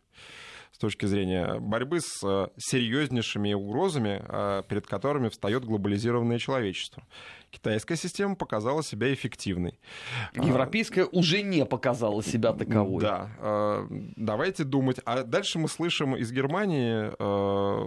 [0.74, 7.04] С точки зрения борьбы с э, серьезнейшими угрозами, э, перед которыми встает глобализированное человечество.
[7.52, 9.80] Китайская система показала себя эффективной.
[10.34, 13.04] Европейская уже не показала себя таковой.
[13.04, 13.30] Да.
[13.38, 15.00] э, Давайте думать.
[15.06, 17.14] А дальше мы слышим из Германии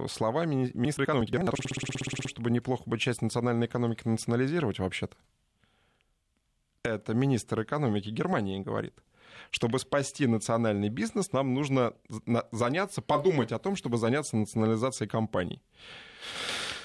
[0.09, 5.17] слова мини- министра экономики Германии, о том, чтобы неплохо бы часть национальной экономики национализировать вообще-то.
[6.85, 8.95] Это министр экономики Германии говорит.
[9.51, 11.95] Чтобы спасти национальный бизнес, нам нужно
[12.53, 15.63] заняться, подумать о том, чтобы заняться национализацией компаний.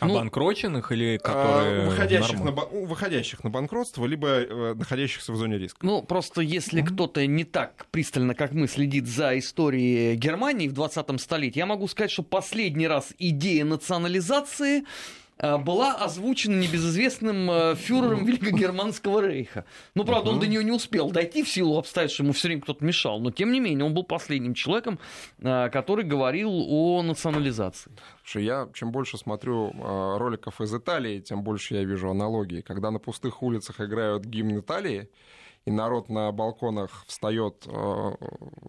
[0.01, 2.61] Ну, Обанкроченных или А, которые выходящих, нормально?
[2.61, 5.85] на, ну, выходящих на банкротство, либо э, находящихся в зоне риска.
[5.85, 11.19] Ну, просто если кто-то не так пристально, как мы, следит за историей Германии в 20-м
[11.19, 14.85] столетии, я могу сказать, что последний раз идея национализации
[15.41, 19.65] была озвучена небезызвестным э, фюрером Великогерманского рейха.
[19.95, 22.85] Ну, правда, он до нее не успел дойти в силу обстоятельств, ему все время кто-то
[22.85, 23.19] мешал.
[23.19, 24.99] Но, тем не менее, он был последним человеком,
[25.39, 27.91] э, который говорил о национализации.
[28.23, 32.61] Слушай, я чем больше смотрю э, роликов из Италии, тем больше я вижу аналогии.
[32.61, 35.09] Когда на пустых улицах играют гимн Италии,
[35.65, 38.11] и народ на балконах встает, э,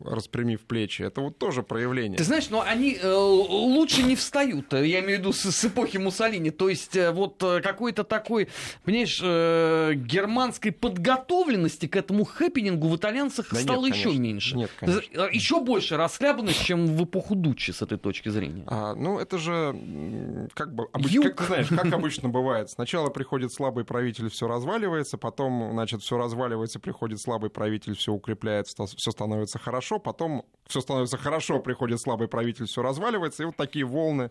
[0.05, 2.19] распрямив плечи, это вот тоже проявление.
[2.19, 5.97] Ты знаешь, но они э, лучше не встают, я имею в виду с, с эпохи
[5.97, 6.51] Муссолини.
[6.51, 8.49] То есть э, вот э, какой-то такой,
[8.85, 14.21] понимаешь, э, германской подготовленности к этому хэппинингу в итальянцах Да нет, стало еще конечно.
[14.21, 14.57] меньше.
[14.57, 15.23] Нет, конечно.
[15.33, 18.65] Еще больше расхлябанность, чем в эпоху Дуччи с этой точки зрения.
[18.67, 22.69] А, ну, это же, как бы, обыч- как ты знаешь, как обычно бывает.
[22.69, 28.85] Сначала приходит слабый правитель, все разваливается, потом, значит, все разваливается, приходит слабый правитель, все укрепляется,
[28.87, 33.85] все становится хорошо, потом все становится хорошо, приходит слабый правитель, все разваливается, и вот такие
[33.85, 34.31] волны.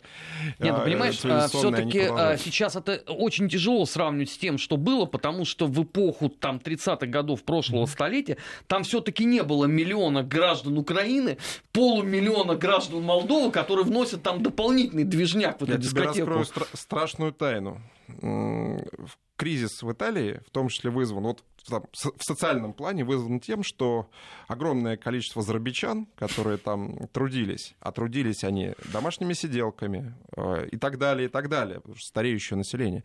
[0.59, 2.45] Нет, ну э, понимаешь, они все-таки продолжаются.
[2.45, 7.05] сейчас это очень тяжело сравнивать с тем, что было, потому что в эпоху там 30-х
[7.07, 8.37] годов прошлого столетия
[8.67, 11.37] там все-таки не было миллиона граждан Украины,
[11.71, 16.29] полумиллиона граждан Молдовы, которые вносят там дополнительный движняк в эту Я тебе дискотеку.
[16.31, 17.81] раскрою стра- страшную тайну.
[18.07, 23.63] В- Кризис в Италии, в том числе вызван, вот там, в социальном плане вызван тем,
[23.63, 24.07] что
[24.47, 31.25] огромное количество зарабичан, которые там трудились, а трудились они домашними сиделками э, и так далее,
[31.25, 33.03] и так далее, стареющее население,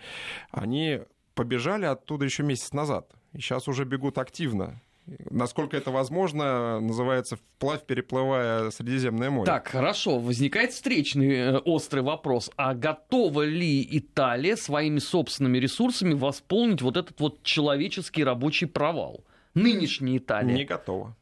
[0.51, 1.01] они
[1.35, 4.83] побежали оттуда еще месяц назад, и сейчас уже бегут активно.
[5.31, 9.47] Насколько это возможно, называется вплавь переплывая Средиземное море.
[9.47, 12.51] Так, хорошо, возникает встречный э, острый вопрос.
[12.57, 19.25] А готова ли Италия своими собственными ресурсами восполнить вот этот вот человеческий рабочий провал?
[19.55, 20.55] Нынешняя Италия.
[20.55, 21.16] Не готово.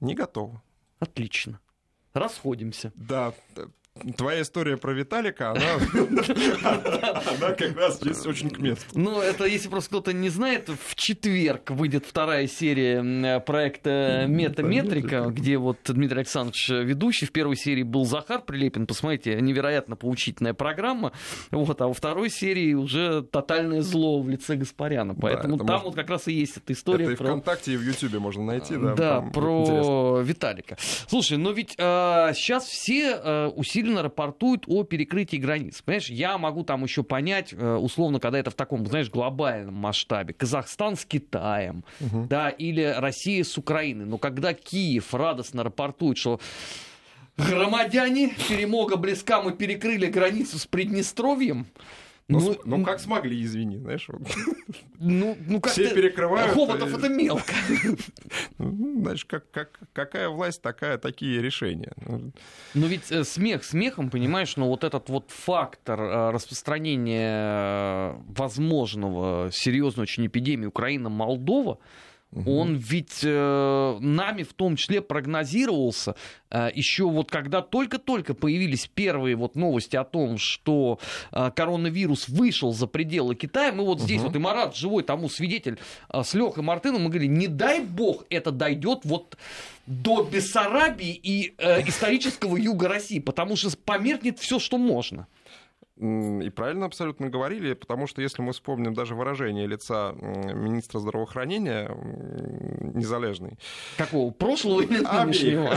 [0.00, 0.62] Не готово.
[0.98, 1.60] Отлично.
[2.12, 2.92] Расходимся.
[2.94, 3.32] Да,
[4.16, 5.60] твоя история про Виталика, она,
[7.56, 8.86] как раз здесь очень к месту.
[8.94, 15.58] Ну, это, если просто кто-то не знает, в четверг выйдет вторая серия проекта «Метаметрика», где
[15.58, 17.26] вот Дмитрий Александрович ведущий.
[17.26, 18.86] В первой серии был Захар Прилепин.
[18.86, 21.12] Посмотрите, невероятно поучительная программа.
[21.50, 25.14] Вот, а во второй серии уже тотальное зло в лице Гаспаряна.
[25.14, 27.26] Поэтому это там вот как раз и есть эта история Это и про...
[27.26, 28.76] ВКонтакте, и в Ютубе можно найти.
[28.76, 30.76] Да, про Виталика.
[31.08, 33.50] Слушай, но ведь сейчас все э,
[33.80, 35.82] усиленно рапортуют о перекрытии границ.
[35.82, 40.34] Понимаешь, я могу там еще понять, э, условно, когда это в таком, знаешь, глобальном масштабе.
[40.34, 44.06] Казахстан с Китаем, да, или Россия с Украиной.
[44.06, 46.40] Но когда Киев радостно рапортует, что
[47.36, 51.66] громадяне, перемога близка, мы перекрыли границу с Приднестровьем,
[52.30, 54.06] Ну, ну, как смогли, извини, знаешь.
[54.08, 54.22] вот.
[54.98, 57.52] ну, ну как Все перекрывают, Хоботов и- это мелко.
[58.58, 61.92] Ну, Знаешь, как, как, какая власть, такая, такие решения.
[62.06, 62.32] Ну,
[62.74, 69.50] Ну ведь э, смех смехом, понимаешь, но вот этот вот фактор э, распространения э, возможного
[69.52, 71.78] серьезной очень эпидемии Украина-Молдова,
[72.46, 76.14] он ведь э, нами в том числе прогнозировался
[76.50, 81.00] э, еще вот когда только-только появились первые вот новости о том, что
[81.32, 83.72] э, коронавирус вышел за пределы Китая.
[83.72, 85.78] Мы вот здесь вот и Марат живой тому свидетель
[86.12, 89.36] э, с Лехой Мартыном, мы говорили, не дай бог это дойдет вот
[89.86, 95.26] до Бессарабии и э, исторического юга России, потому что померкнет все, что можно.
[96.00, 101.90] И правильно абсолютно говорили, потому что если мы вспомним даже выражение лица министра здравоохранения
[102.94, 103.58] незалежный,
[103.98, 104.30] Какого?
[104.30, 105.70] Прошлого или нынешнего?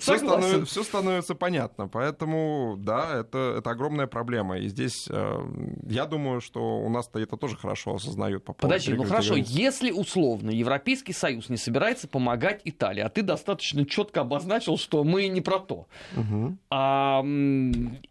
[0.00, 0.66] Все, Согласен.
[0.66, 1.86] становится понятно.
[1.88, 4.58] Поэтому, да, это, это огромная проблема.
[4.58, 5.38] И здесь э,
[5.88, 8.44] я думаю, что у нас-то это тоже хорошо осознают.
[8.44, 13.86] По Подожди, ну хорошо, если условно Европейский Союз не собирается помогать Италии, а ты достаточно
[13.86, 16.58] четко обозначил, что мы не про то, Мгм.
[16.70, 17.22] а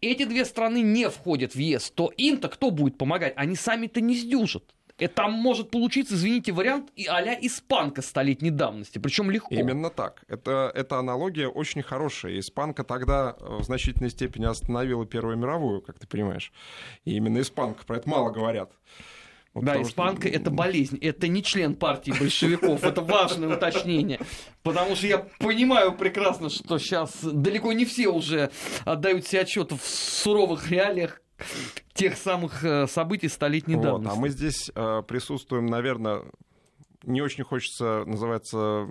[0.00, 3.34] эти две страны не входят в ЕС, то им-то кто будет помогать?
[3.36, 4.64] Они сами-то не сдюжат.
[4.96, 9.52] Это там может получиться, извините, вариант и а-ля испанка столетней давности, причем легко.
[9.52, 10.22] Именно так.
[10.28, 12.38] Это, эта аналогия очень хорошая.
[12.38, 16.52] Испанка тогда э, в значительной степени остановила Первую мировую, как ты понимаешь.
[17.04, 18.70] И именно испанка, про это мало говорят.
[19.54, 20.36] Вот да, испанка что...
[20.36, 24.18] это болезнь, это не член партии большевиков, это важное уточнение.
[24.64, 28.50] Потому что я понимаю прекрасно, что сейчас далеко не все уже
[28.84, 31.22] отдают себе отчет в суровых реалиях
[31.92, 34.16] тех самых э, событий столетней вот, давности.
[34.16, 36.22] А мы здесь э, присутствуем, наверное,
[37.04, 38.88] не очень хочется, называется,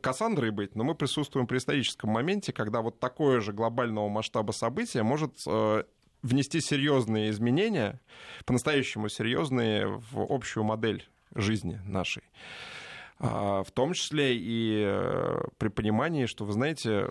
[0.00, 5.02] Кассандрой быть, но мы присутствуем при историческом моменте, когда вот такое же глобального масштаба события
[5.02, 5.84] может э,
[6.26, 8.00] внести серьезные изменения,
[8.44, 12.22] по-настоящему серьезные, в общую модель жизни нашей.
[13.18, 17.08] А, в том числе и э, при понимании, что, вы знаете,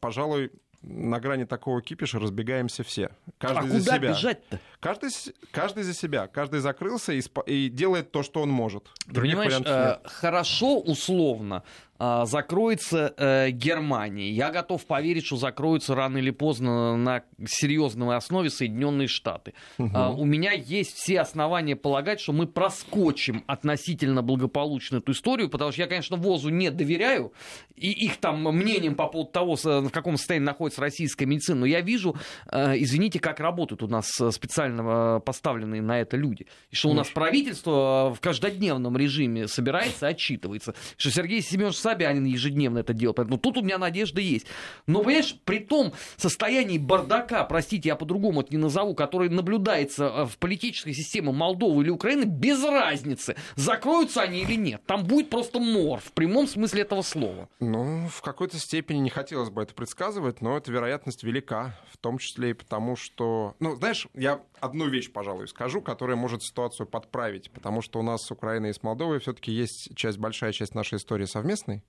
[0.00, 0.50] пожалуй,
[0.82, 3.10] на грани такого кипиша разбегаемся все.
[3.38, 4.08] Каждый а за куда себя.
[4.10, 4.60] бежать-то?
[4.86, 5.10] Каждый,
[5.50, 6.28] каждый за себя.
[6.28, 8.84] Каждый закрылся и, и делает то, что он может.
[9.12, 11.64] Ты понимаешь, э, хорошо условно
[11.98, 14.30] а, закроется э, Германия.
[14.30, 19.54] Я готов поверить, что закроются рано или поздно на серьезной основе Соединенные Штаты.
[19.78, 19.90] Угу.
[19.94, 25.72] А, у меня есть все основания полагать, что мы проскочим относительно благополучно эту историю, потому
[25.72, 27.32] что я, конечно, ВОЗу не доверяю
[27.76, 31.80] и их там мнением по поводу того, в каком состоянии находится российская медицина, но я
[31.80, 32.16] вижу,
[32.50, 36.46] э, извините, как работают у нас специально э, поставленные на это люди.
[36.70, 40.74] И что у нас правительство в каждодневном режиме собирается, отчитывается.
[40.96, 43.16] Что Сергей Семенович Собянин ежедневно это делает.
[43.16, 44.46] Поэтому тут у меня надежда есть.
[44.86, 50.24] Но, понимаешь, при том состоянии бардака, простите, я по-другому это не назову, который наблюдается э,
[50.24, 54.82] в политической системе Молдовы или Украины, без разницы, закроются они или нет.
[54.86, 57.48] Там будет просто мор в прямом смысле этого слова.
[57.60, 62.18] Ну, в какой-то степени не хотелось бы это предсказывать, но эта вероятность велика, в том
[62.18, 63.54] числе и потому, что...
[63.60, 68.22] Ну, знаешь, я одну вещь, пожалуй, скажу, которая может ситуацию подправить, потому что у нас
[68.22, 71.84] с Украиной и с Молдовой все-таки есть часть, большая часть нашей истории совместной.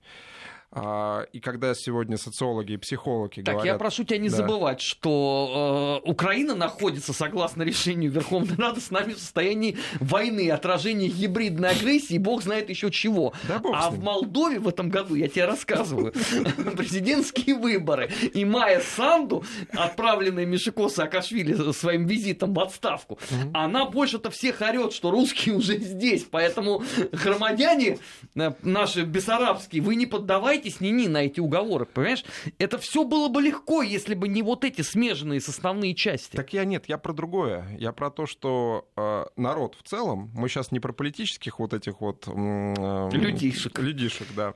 [0.70, 3.62] А, и когда сегодня социологи и психологи так, говорят...
[3.62, 4.36] Так, я прошу тебя не да.
[4.36, 11.08] забывать, что э, Украина находится, согласно решению Верховной Рады, с нами в состоянии войны, отражения
[11.08, 13.32] гибридной агрессии, бог знает еще чего.
[13.48, 16.12] Да, а в Молдове в этом году, я тебе рассказываю,
[16.76, 18.10] президентские выборы.
[18.34, 23.18] И Майя Санду, отправленная Мишико Саакашвили своим визитом в отставку,
[23.54, 26.26] она больше-то всех орет, что русские уже здесь.
[26.30, 27.98] Поэтому громадяне
[28.34, 32.24] э, наши бессарабские, вы не поддавайтесь соглашайтесь, ни-ни, на эти уговоры, понимаешь?
[32.58, 36.36] Это все было бы легко, если бы не вот эти смежные составные части.
[36.36, 37.66] Так я нет, я про другое.
[37.78, 42.00] Я про то, что э, народ в целом, мы сейчас не про политических вот этих
[42.00, 42.24] вот...
[42.26, 43.78] Э, людишек.
[43.78, 44.54] Людишек, да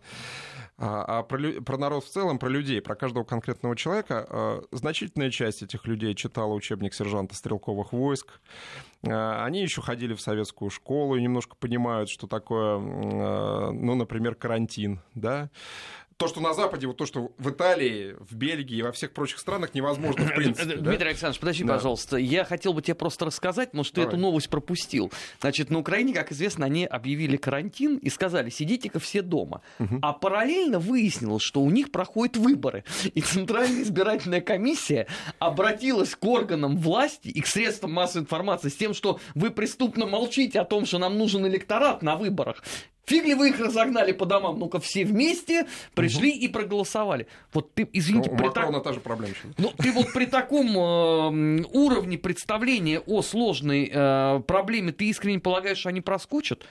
[0.85, 4.27] а, а про, про народ в целом, про людей, про каждого конкретного человека.
[4.29, 8.40] Э, значительная часть этих людей читала учебник сержанта стрелковых войск.
[9.05, 15.01] Э, они еще ходили в советскую школу и немножко понимают, что такое, ну, например, карантин,
[15.14, 15.51] да,
[16.23, 19.41] то, что на Западе, вот то, что в Италии, в Бельгии и во всех прочих
[19.41, 20.77] странах невозможно в принципе.
[20.77, 21.07] Дмитрий да?
[21.07, 21.75] Александрович, подожди, да.
[21.75, 22.17] пожалуйста.
[22.17, 24.15] Я хотел бы тебе просто рассказать, может, ты Давай.
[24.15, 25.11] эту новость пропустил.
[25.41, 29.63] Значит, на Украине, как известно, они объявили карантин и сказали, сидите-ка все дома.
[29.81, 29.99] Угу.
[30.01, 32.85] А параллельно выяснилось, что у них проходят выборы.
[33.15, 35.09] И Центральная избирательная комиссия
[35.41, 40.61] обратилась к органам власти и к средствам массовой информации с тем, что вы преступно молчите
[40.61, 42.63] о том, что нам нужен электорат на выборах.
[43.07, 44.59] Фиг ли вы их разогнали по домам?
[44.59, 45.67] Ну-ка все вместе
[46.20, 47.27] пришли и проголосовали.
[47.53, 48.85] Вот ты, извините, ну, у при Макрона так...
[48.85, 49.35] та же проблема.
[49.59, 55.79] Ну, ты вот при таком э, уровне представления о сложной э, проблеме, ты искренне полагаешь,
[55.79, 56.64] что они проскочат?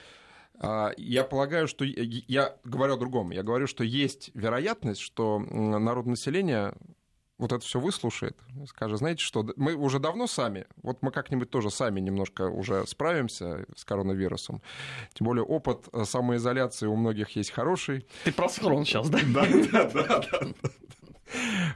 [0.58, 3.30] А, я полагаю, что я говорю о другом.
[3.30, 6.74] Я говорю, что есть вероятность, что народ населения
[7.42, 8.36] вот это все выслушает,
[8.68, 13.66] скажет, знаете что, мы уже давно сами, вот мы как-нибудь тоже сами немножко уже справимся
[13.74, 14.62] с коронавирусом.
[15.12, 18.06] Тем более опыт э, самоизоляции у многих есть хороший.
[18.22, 19.18] Ты про схрон сейчас, да?
[19.26, 20.48] Да, да, да.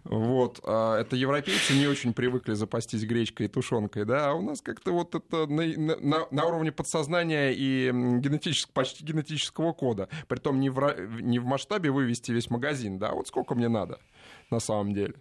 [0.05, 0.61] Вот.
[0.65, 4.93] А это европейцы не очень привыкли запастись гречкой и тушенкой, да, а у нас как-то
[4.93, 10.09] вот это на, на, на уровне подсознания и генетического, почти генетического кода.
[10.29, 13.99] Притом не в, не в масштабе вывести весь магазин, да, вот сколько мне надо
[14.51, 15.15] на самом деле.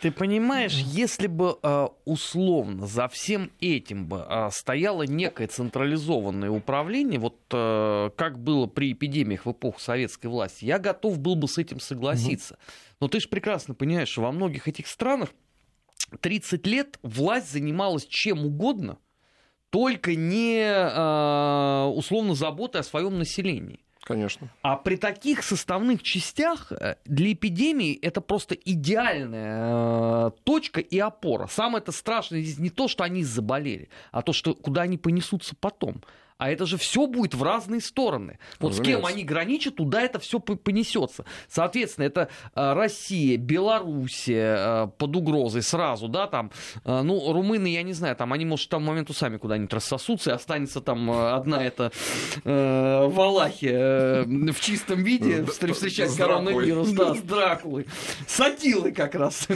[0.00, 7.20] Ты понимаешь, если бы э, условно за всем этим бы э, стояло некое централизованное управление,
[7.20, 11.58] вот э, как было при эпидемиях в эпоху советской власти, я готов был бы с
[11.58, 12.58] этим согласиться.
[12.98, 15.30] Но ты же прекрасно понимаешь, что во многих этих странах
[16.20, 18.98] 30 лет власть занималась чем угодно,
[19.68, 20.64] только не
[21.94, 23.80] условно заботой о своем населении.
[24.02, 24.48] Конечно.
[24.62, 31.46] А при таких составных частях э, для эпидемии это просто идеальная э, точка и опора.
[31.48, 35.54] Самое это страшное здесь не то, что они заболели, а то, что куда они понесутся
[35.60, 36.02] потом.
[36.40, 38.38] А это же все будет в разные стороны.
[38.60, 41.26] Вот с кем они граничат, туда это все понесется.
[41.50, 46.50] Соответственно, это э, Россия, Белоруссия э, под угрозой сразу, да, там,
[46.82, 50.32] э, ну, румыны, я не знаю, там, они, может, там моменту сами куда-нибудь рассосутся, и
[50.32, 51.92] останется там одна эта
[52.42, 57.86] э, Валахия э, в чистом виде встречать коронавирус, да, с Дракулой.
[58.26, 59.46] С Атилой как раз,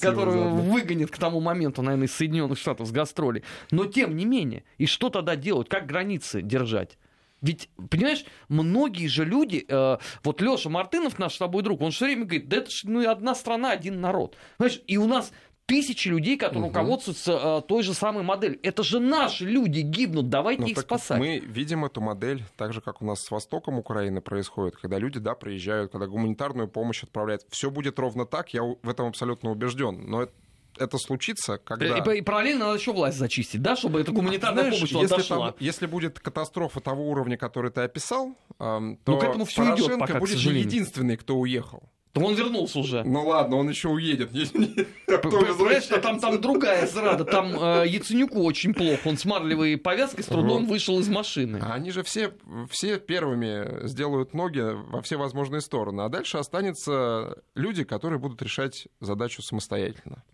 [0.00, 3.42] которую выгонит к тому моменту, наверное, из Соединенных Штатов с гастролей.
[3.72, 5.68] Но тем не менее, и что тогда делать?
[5.68, 6.98] Как границы держать?
[7.40, 12.06] Ведь, понимаешь, многие же люди, э, вот Леша Мартынов, наш с тобой друг, он все
[12.06, 14.36] время говорит, да это же ну, одна страна, один народ.
[14.56, 15.32] Понимаешь, и у нас
[15.66, 16.68] тысячи людей, которые угу.
[16.70, 18.58] руководствуются э, той же самой моделью.
[18.62, 21.18] Это же наши люди гибнут, давайте ну, их спасать.
[21.18, 25.20] Мы видим эту модель так же, как у нас с востоком Украины происходит, когда люди,
[25.20, 27.42] да, приезжают, когда гуманитарную помощь отправляют.
[27.50, 30.08] Все будет ровно так, я в этом абсолютно убежден.
[30.08, 30.32] Но это
[30.80, 31.98] это случится, когда...
[31.98, 35.52] И, и параллельно надо еще власть зачистить, да, чтобы эта гуманитарная Знаешь, помощь если дошла.
[35.52, 39.62] Там, если будет катастрофа того уровня, который ты описал, эм, то ну, к этому все
[39.62, 41.82] Порошенко идет пока, будет не единственный, кто уехал.
[42.12, 43.04] То он вернулся уже.
[43.04, 44.30] Ну ладно, он еще уедет.
[45.06, 47.24] Понимаешь, там, там другая зрада.
[47.24, 49.08] Там э, Яценюку очень плохо.
[49.08, 51.60] Он с марлевой повязкой с трудом вышел из машины.
[51.62, 52.32] А они же все,
[52.70, 56.02] все первыми сделают ноги во все возможные стороны.
[56.02, 60.24] А дальше останутся люди, которые будут решать задачу самостоятельно.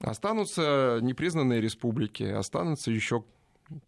[0.00, 3.24] Останутся непризнанные республики, останутся еще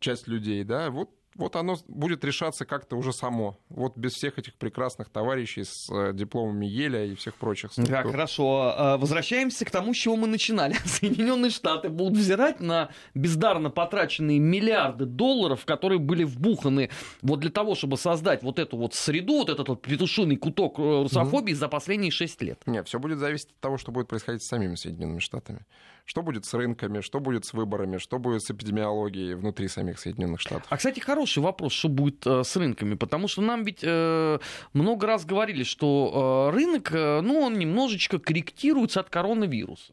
[0.00, 3.59] часть людей, да, вот вот оно будет решаться как-то уже само.
[3.68, 7.72] Вот без всех этих прекрасных товарищей с э, дипломами Еля и всех прочих.
[7.72, 7.96] Структур.
[7.96, 8.74] Так, хорошо.
[8.76, 10.74] А, возвращаемся к тому, с чего мы начинали.
[10.84, 16.90] Соединенные Штаты будут взирать на бездарно потраченные миллиарды долларов, которые были вбуханы
[17.22, 20.82] вот для того, чтобы создать вот эту вот среду, вот этот вот петушиный куток э,
[21.02, 22.61] русофобии mm за последние шесть лет.
[22.66, 25.61] Нет, все будет зависеть от того, что будет происходить с самими Соединенными Штатами.
[26.09, 30.40] Что будет с рынками, что будет с выборами, что будет с эпидемиологией внутри самих Соединенных
[30.40, 30.64] Штатов.
[30.70, 34.38] А, кстати, хороший вопрос, что будет э, с рынками, потому что нам ведь э,
[34.72, 39.92] много раз говорили, что э, рынок, э, ну, он немножечко корректируется от коронавируса.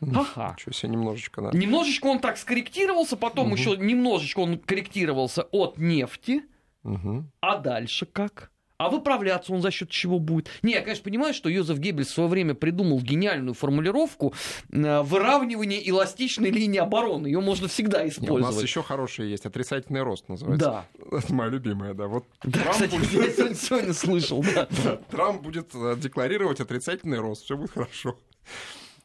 [0.00, 0.54] Ага.
[0.56, 1.50] Ничего себе, немножечко, да.
[1.52, 3.56] Немножечко он так скорректировался, потом угу.
[3.56, 6.44] еще немножечко он корректировался от нефти.
[6.84, 7.24] Угу.
[7.40, 8.49] А дальше как?
[8.80, 10.48] А выправляться он за счет чего будет?
[10.62, 14.32] Не, я, конечно, понимаю, что Йозеф Геббельс в свое время придумал гениальную формулировку
[14.72, 17.26] э, выравнивание эластичной линии обороны.
[17.26, 18.40] Ее можно всегда использовать.
[18.40, 19.44] Не, у нас еще хорошие есть.
[19.44, 20.86] Отрицательный рост называется.
[20.98, 21.18] Да.
[21.18, 22.06] Это моя любимая, да.
[22.06, 23.12] Вот да, Трамп кстати, будет...
[23.12, 24.66] я сегодня, сегодня слышал, да.
[24.84, 24.96] да.
[25.10, 27.44] Трамп будет э, декларировать отрицательный рост.
[27.44, 28.16] Все будет хорошо.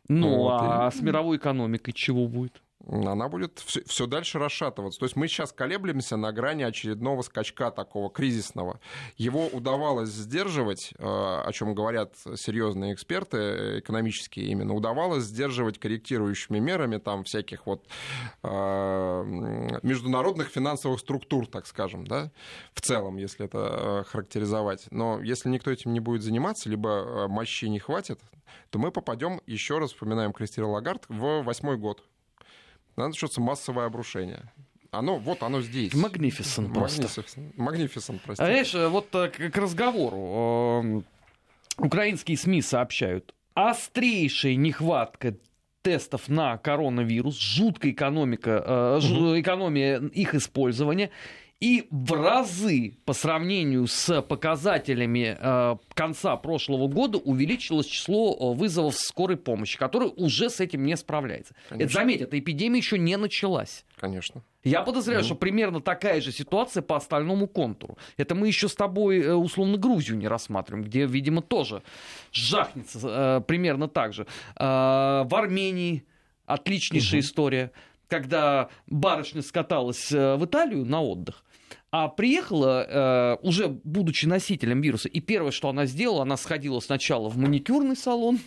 [0.07, 0.97] Ну, вот, а и...
[0.97, 2.61] с мировой экономикой чего будет?
[2.87, 4.99] Она будет все, все дальше расшатываться.
[4.99, 8.79] То есть мы сейчас колеблемся на грани очередного скачка такого кризисного.
[9.17, 16.59] Его удавалось сдерживать, э, о чем говорят серьезные эксперты э, экономические именно, удавалось сдерживать корректирующими
[16.59, 17.85] мерами там всяких вот
[18.43, 19.23] э,
[19.83, 22.31] международных финансовых структур, так скажем, да,
[22.73, 24.87] в целом, если это характеризовать.
[24.91, 28.19] Но если никто этим не будет заниматься, либо мощи не хватит,
[28.69, 32.03] то мы попадем, еще раз вспоминаем Кристину Лагард, в восьмой год
[32.95, 34.51] надо начнется массовое обрушение.
[34.91, 35.93] Оно, вот оно здесь.
[35.93, 37.07] Магнифисент просто.
[37.57, 38.43] Магнифисент, простите.
[38.43, 40.81] А знаешь, вот э, к разговору.
[40.83, 41.05] Эм,
[41.77, 43.33] украинские СМИ сообщают.
[43.53, 45.35] Острейшая нехватка
[45.81, 49.39] тестов на коронавирус, жуткая экономика, угу.
[49.39, 51.11] экономия их использования
[51.61, 58.95] и в разы по сравнению с показателями э, конца прошлого года увеличилось число э, вызовов
[58.95, 61.55] скорой помощи, которые уже с этим не справляется.
[61.69, 63.85] Это, заметь, эта эпидемия еще не началась.
[63.97, 64.43] Конечно.
[64.65, 65.25] Я подозреваю, ну.
[65.27, 67.97] что примерно такая же ситуация по остальному контуру.
[68.17, 71.83] Это мы еще с тобой э, условно Грузию не рассматриваем, где, видимо, тоже
[72.33, 74.27] жахнется э, примерно так же.
[74.57, 76.03] Э, в Армении
[76.45, 77.25] отличнейшая угу.
[77.25, 77.71] история
[78.07, 81.43] когда барышня скаталась э, в Италию на отдых,
[81.97, 87.29] а приехала, э, уже будучи носителем вируса, и первое, что она сделала, она сходила сначала
[87.29, 88.39] в маникюрный салон.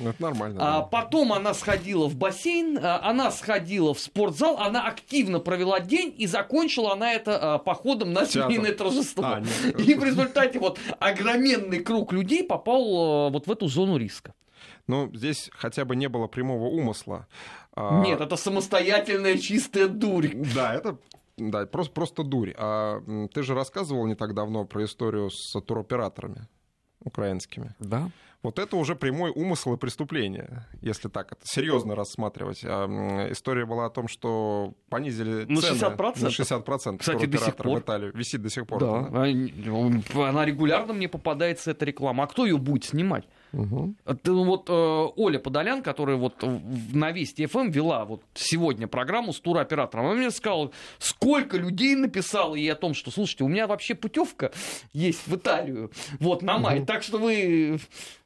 [0.00, 0.58] Ну, это нормально.
[0.60, 0.86] А да.
[0.86, 6.26] потом она сходила в бассейн, а, она сходила в спортзал, она активно провела день, и
[6.26, 9.22] закончила она это а, походом на семейное торжество.
[9.24, 9.42] А,
[9.78, 14.34] и в результате вот огроменный круг людей попал вот в эту зону риска.
[14.88, 17.28] Ну, здесь хотя бы не было прямого умысла.
[17.76, 20.32] Нет, это самостоятельная чистая дурь.
[20.54, 20.98] Да, это
[21.36, 22.52] да, просто, просто дурь.
[22.56, 23.00] А
[23.32, 26.48] ты же рассказывал не так давно про историю с туроператорами
[27.04, 27.74] украинскими.
[27.78, 28.10] Да.
[28.42, 32.60] Вот это уже прямой умысел и преступление, если так это серьезно рассматривать.
[32.64, 36.22] А, история была о том, что понизили на цены 60%.
[36.22, 37.78] на 60% Кстати, до сих пор.
[37.78, 38.12] в Италии.
[38.14, 38.80] Висит до сих пор.
[38.80, 39.08] Да.
[39.08, 40.28] да.
[40.28, 42.24] Она регулярно мне попадается эта реклама.
[42.24, 43.26] А кто ее будет снимать?
[43.52, 43.94] Угу.
[44.24, 44.72] Вот э,
[45.16, 46.44] Оля Подолян, которая вот
[46.92, 52.54] на Вести ФМ вела вот сегодня программу с туроператором, она мне сказала, сколько людей написало
[52.54, 54.52] ей о том, что, слушайте, у меня вообще путевка
[54.92, 55.90] есть в Италию,
[56.20, 56.86] вот на май, угу.
[56.86, 57.78] так что вы...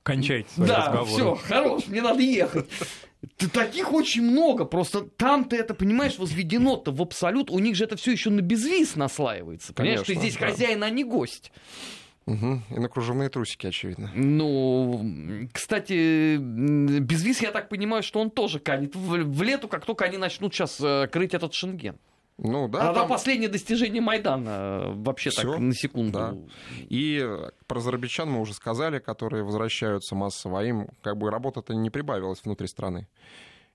[0.03, 1.11] Кончайте свои да, разговоры.
[1.11, 2.67] все, хорош, мне надо ехать.
[3.53, 4.65] Таких очень много.
[4.65, 7.51] Просто там ты это, понимаешь, возведено-то в абсолют.
[7.51, 9.75] У них же это все еще на безвиз наслаивается.
[9.75, 10.47] Понимаешь, Конечно, ты здесь да.
[10.49, 11.53] хозяин, а не гость.
[12.31, 12.63] Угу.
[12.77, 14.11] И на кружевные трусики, очевидно.
[14.15, 20.05] Ну, кстати, безвиз, я так понимаю, что он тоже канет в, в лету, как только
[20.05, 21.97] они начнут сейчас э, крыть этот шенген.
[22.39, 23.09] Ну, да, а там...
[23.09, 26.19] последнее достижение Майдана, э, вообще Всё, так, на секунду.
[26.19, 26.35] Да.
[26.89, 27.29] И
[27.67, 32.43] про зарабичан мы уже сказали, которые возвращаются массово, а им как бы работа-то не прибавилась
[32.45, 33.09] внутри страны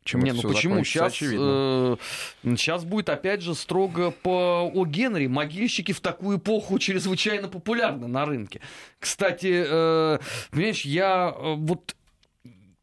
[0.06, 0.84] чем не, ну почему?
[0.84, 1.98] Сейчас, э,
[2.44, 4.86] сейчас будет опять же строго по О.
[4.86, 5.26] Генри.
[5.26, 8.62] Могильщики в такую эпоху чрезвычайно популярны на рынке.
[9.00, 10.20] Кстати, э,
[10.52, 11.96] понимаешь, я э, вот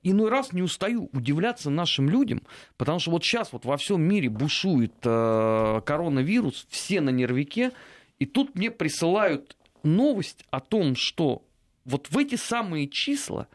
[0.03, 2.43] иной раз не устаю удивляться нашим людям,
[2.77, 7.71] потому что вот сейчас вот во всем мире бушует э, коронавирус, все на нервике,
[8.19, 11.45] и тут мне присылают новость о том, что
[11.85, 13.47] вот в эти самые числа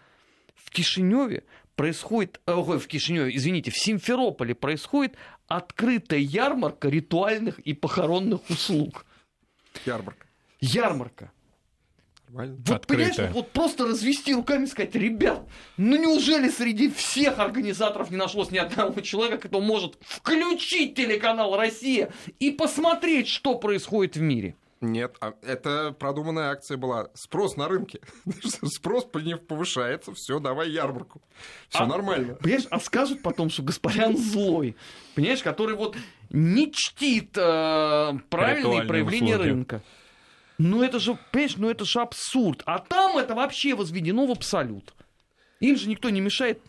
[0.55, 1.43] в Кишиневе
[1.78, 5.15] происходит, э, ой, в Кишиневе, извините, в Симферополе происходит
[5.47, 9.05] открытая ярмарка ритуальных и похоронных услуг.
[9.86, 10.25] Ярмарка.
[10.59, 11.32] Ярмарка.
[12.28, 12.57] Нормально.
[12.65, 13.13] Вот Открытая.
[13.13, 15.47] понимаешь, вот просто развести руками и сказать, ребят,
[15.78, 22.11] ну неужели среди всех организаторов не нашлось ни одного человека, кто может включить телеканал Россия
[22.39, 24.55] и посмотреть, что происходит в мире?
[24.80, 27.09] Нет, а это продуманная акция была.
[27.15, 27.99] Спрос на рынке.
[28.63, 31.21] Спрос по ней повышается, все, давай ярмарку.
[31.69, 32.36] Все а, нормально.
[32.36, 34.75] Понимаешь, а скажут потом, что господин злой,
[35.15, 35.97] понимаешь, который вот
[36.30, 39.49] не чтит э, правильные проявления услуги.
[39.49, 39.84] рынка.
[40.59, 42.61] Ну это же, понимаешь, ну это же абсурд.
[42.65, 44.93] А там это вообще возведено в абсолют.
[45.59, 46.61] Им же никто не мешает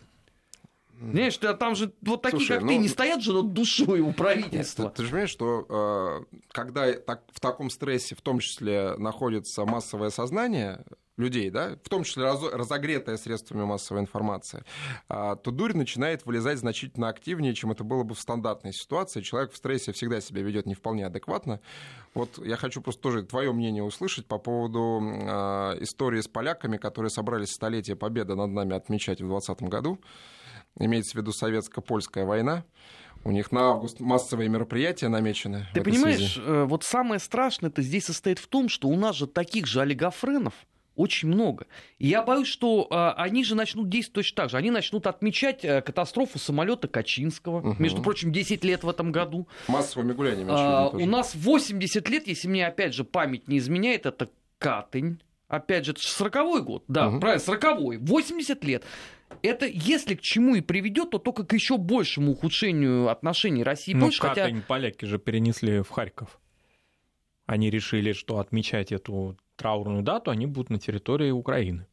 [0.99, 4.11] Знаешь, там же вот такие, Слушай, как ну, ты, не стоят же над душой у
[4.11, 4.89] правительства.
[4.89, 5.65] Ты, ты же понимаешь, что
[6.29, 10.83] э, когда так, в таком стрессе в том числе находится массовое сознание
[11.19, 14.63] людей, да, в том числе раз, разогретое средствами массовой информации,
[15.09, 19.21] э, то дурь начинает вылезать значительно активнее, чем это было бы в стандартной ситуации.
[19.21, 21.59] Человек в стрессе всегда себя ведет не вполне адекватно.
[22.13, 27.09] Вот я хочу просто тоже твое мнение услышать по поводу э, истории с поляками, которые
[27.09, 29.99] собрались столетие победы над нами отмечать в 2020 году
[30.79, 32.63] имеется в виду советско-польская война.
[33.23, 35.67] У них на август массовые мероприятия намечены.
[35.73, 36.41] Ты понимаешь, связи.
[36.45, 39.81] Э, вот самое страшное это здесь состоит в том, что у нас же таких же
[39.81, 40.53] олигофренов
[40.95, 41.67] очень много.
[41.97, 44.57] И я боюсь, что э, они же начнут действовать точно так же.
[44.57, 47.59] Они начнут отмечать э, катастрофу самолета Качинского.
[47.59, 47.75] Угу.
[47.79, 49.47] Между прочим, 10 лет в этом году.
[49.67, 50.51] Массовыми гуляниями.
[50.51, 55.21] А, у нас 80 лет, если мне опять же память не изменяет, это Катынь.
[55.47, 56.83] Опять же, это 40-й год.
[56.87, 57.19] Да, угу.
[57.21, 57.97] правильно, 40-й.
[57.97, 58.83] 80 лет
[59.41, 63.95] это если к чему и приведет, то только к еще большему ухудшению отношений России и
[63.95, 64.21] ну, Польши.
[64.21, 64.49] Хотя...
[64.67, 66.39] поляки же перенесли в Харьков.
[67.45, 71.87] Они решили, что отмечать эту траурную дату они будут на территории Украины.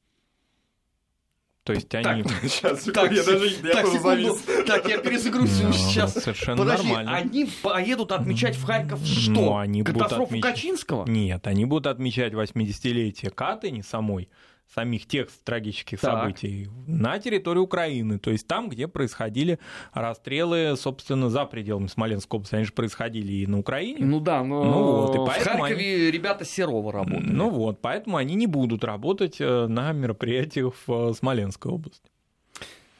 [1.67, 2.23] То есть они...
[2.23, 6.15] Так, сейчас, так, я даже я так, секунду, так, я перезагрузил ну, сейчас.
[6.15, 7.17] Совершенно Подожди, нормально.
[7.17, 9.33] они поедут отмечать в Харьков что?
[9.33, 10.43] Ну, они Катастрофу отмеч...
[10.43, 11.07] Качинского?
[11.09, 14.29] Нет, они будут отмечать 80-летие Катыни самой,
[14.75, 16.13] самих тех трагических так.
[16.13, 19.59] событий на территории Украины, то есть там, где происходили
[19.93, 22.55] расстрелы, собственно, за пределами Смоленской области.
[22.55, 24.05] Они же происходили и на Украине.
[24.05, 26.11] Ну да, но ну вот, и в Харькове они...
[26.11, 27.33] ребята Серова работают.
[27.33, 32.11] Ну вот, поэтому они не будут работать э, на мероприятиях в э, Смоленской области.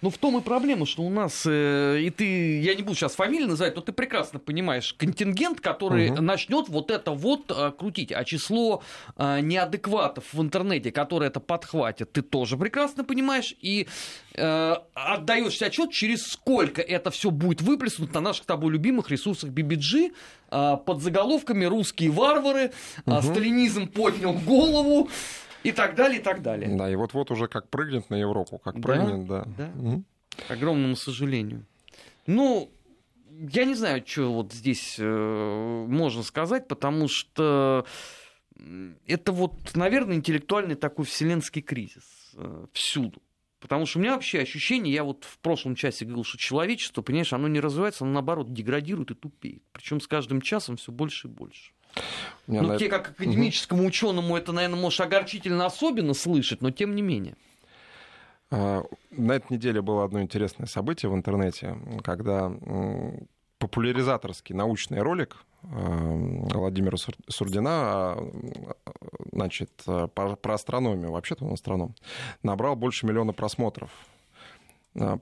[0.03, 3.15] Ну, в том и проблема, что у нас, э, и ты, я не буду сейчас
[3.15, 6.21] фамилии называть, но ты прекрасно понимаешь, контингент, который угу.
[6.21, 8.83] начнет вот это вот э, крутить, а число
[9.17, 13.89] э, неадекватов в интернете, которые это подхватят, ты тоже прекрасно понимаешь, и
[14.35, 19.49] э, отдаешь отчет, через сколько это все будет выплеснуто на наших с тобой любимых ресурсах
[19.49, 20.13] BBG,
[20.51, 22.71] э, под заголовками «Русские варвары»,
[23.07, 23.23] угу.
[23.23, 25.09] «Сталинизм поднял голову»,
[25.67, 26.77] и так далее, и так далее.
[26.77, 29.45] Да, и вот-вот уже как прыгнет на Европу, как прыгнет, да.
[29.57, 29.71] да.
[29.75, 29.81] да.
[29.81, 30.05] Угу.
[30.49, 31.65] К огромному сожалению.
[32.27, 32.71] Ну,
[33.31, 37.85] я не знаю, что вот здесь э, можно сказать, потому что
[39.07, 42.05] это вот, наверное, интеллектуальный такой вселенский кризис
[42.35, 43.21] э, всюду.
[43.59, 47.33] Потому что у меня вообще ощущение, я вот в прошлом часе говорил, что человечество, понимаешь,
[47.33, 49.63] оно не развивается, оно наоборот деградирует и тупеет.
[49.73, 51.73] Причем с каждым часом все больше и больше.
[52.47, 52.79] Ну, на...
[52.79, 53.89] тебе, как академическому угу.
[53.89, 57.35] ученому, это, наверное, может огорчительно особенно слышать, но тем не менее.
[58.51, 62.53] А, на этой неделе было одно интересное событие в интернете, когда
[63.59, 66.97] популяризаторский научный ролик Владимира
[67.29, 68.17] Сурдина
[69.33, 71.95] значит, про астрономию, вообще-то он астроном,
[72.43, 73.91] набрал больше миллиона просмотров.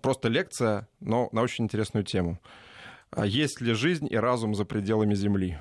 [0.03, 2.39] Просто лекция, но на очень интересную тему.
[3.17, 5.59] Есть ли жизнь и разум за пределами Земли?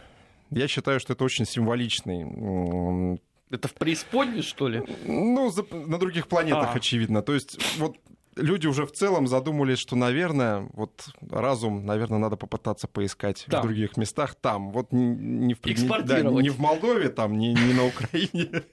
[0.56, 3.20] Я считаю, что это очень символичный
[3.54, 4.82] это в преисподней, что ли?
[5.06, 6.78] Ну, за, на других планетах, а.
[6.78, 7.22] очевидно.
[7.22, 7.97] То есть, вот
[8.36, 13.62] люди уже в целом задумались, что, наверное, вот разум, наверное, надо попытаться поискать там.
[13.62, 14.72] в других местах там.
[14.72, 15.60] Вот не в,
[16.04, 18.64] да, не в Молдове, там, не, не на Украине.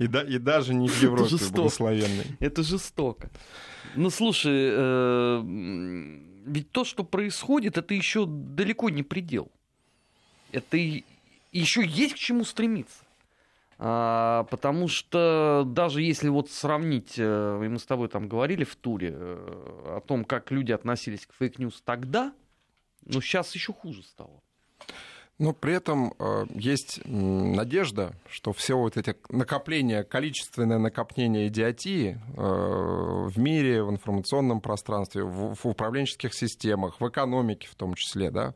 [0.00, 2.26] И, да, и даже не в Европе это благословенной.
[2.40, 3.30] Это жестоко.
[3.94, 5.42] Ну, слушай, э,
[6.46, 9.52] ведь то, что происходит, это еще далеко не предел.
[10.52, 10.76] Это
[11.52, 13.04] еще есть к чему стремиться.
[13.82, 18.76] А, потому что даже если вот сравнить, э, и мы с тобой там говорили в
[18.76, 22.34] туре э, о том, как люди относились к fake news тогда,
[23.06, 24.42] ну сейчас еще хуже стало.
[25.40, 32.42] Но при этом э, есть надежда, что все вот эти накопления, количественное накопление идиотии э,
[32.42, 38.54] в мире, в информационном пространстве, в, в управленческих системах, в экономике в том числе, да,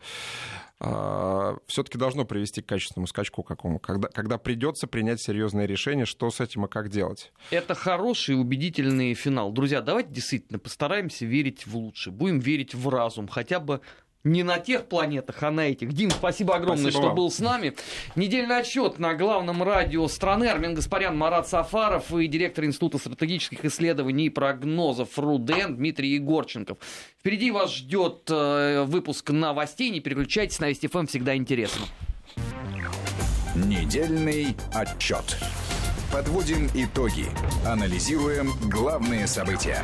[0.79, 6.31] э, все-таки должно привести к качественному скачку какому, когда, когда придется принять серьезное решение, что
[6.31, 7.33] с этим и как делать.
[7.51, 9.53] Это хороший убедительный финал.
[9.53, 13.81] Друзья, давайте действительно постараемся верить в лучшее, будем верить в разум, хотя бы
[14.25, 15.93] не на тех планетах, а на этих.
[15.93, 17.17] Дим, спасибо огромное, спасибо что вам.
[17.17, 17.75] был с нами.
[18.17, 20.47] Недельный отчет на главном радио страны.
[20.47, 26.79] Армен Гаспарян, Марат Сафаров и директор Института стратегических исследований и прогнозов РУДН Дмитрий Егорченков.
[27.21, 29.91] Впереди вас ждет э, выпуск новостей.
[29.91, 31.87] Не переключайтесь, на ФМ эм всегда интересно.
[33.55, 35.37] Недельный отчет.
[36.13, 37.27] Подводим итоги.
[37.67, 39.83] Анализируем главные события.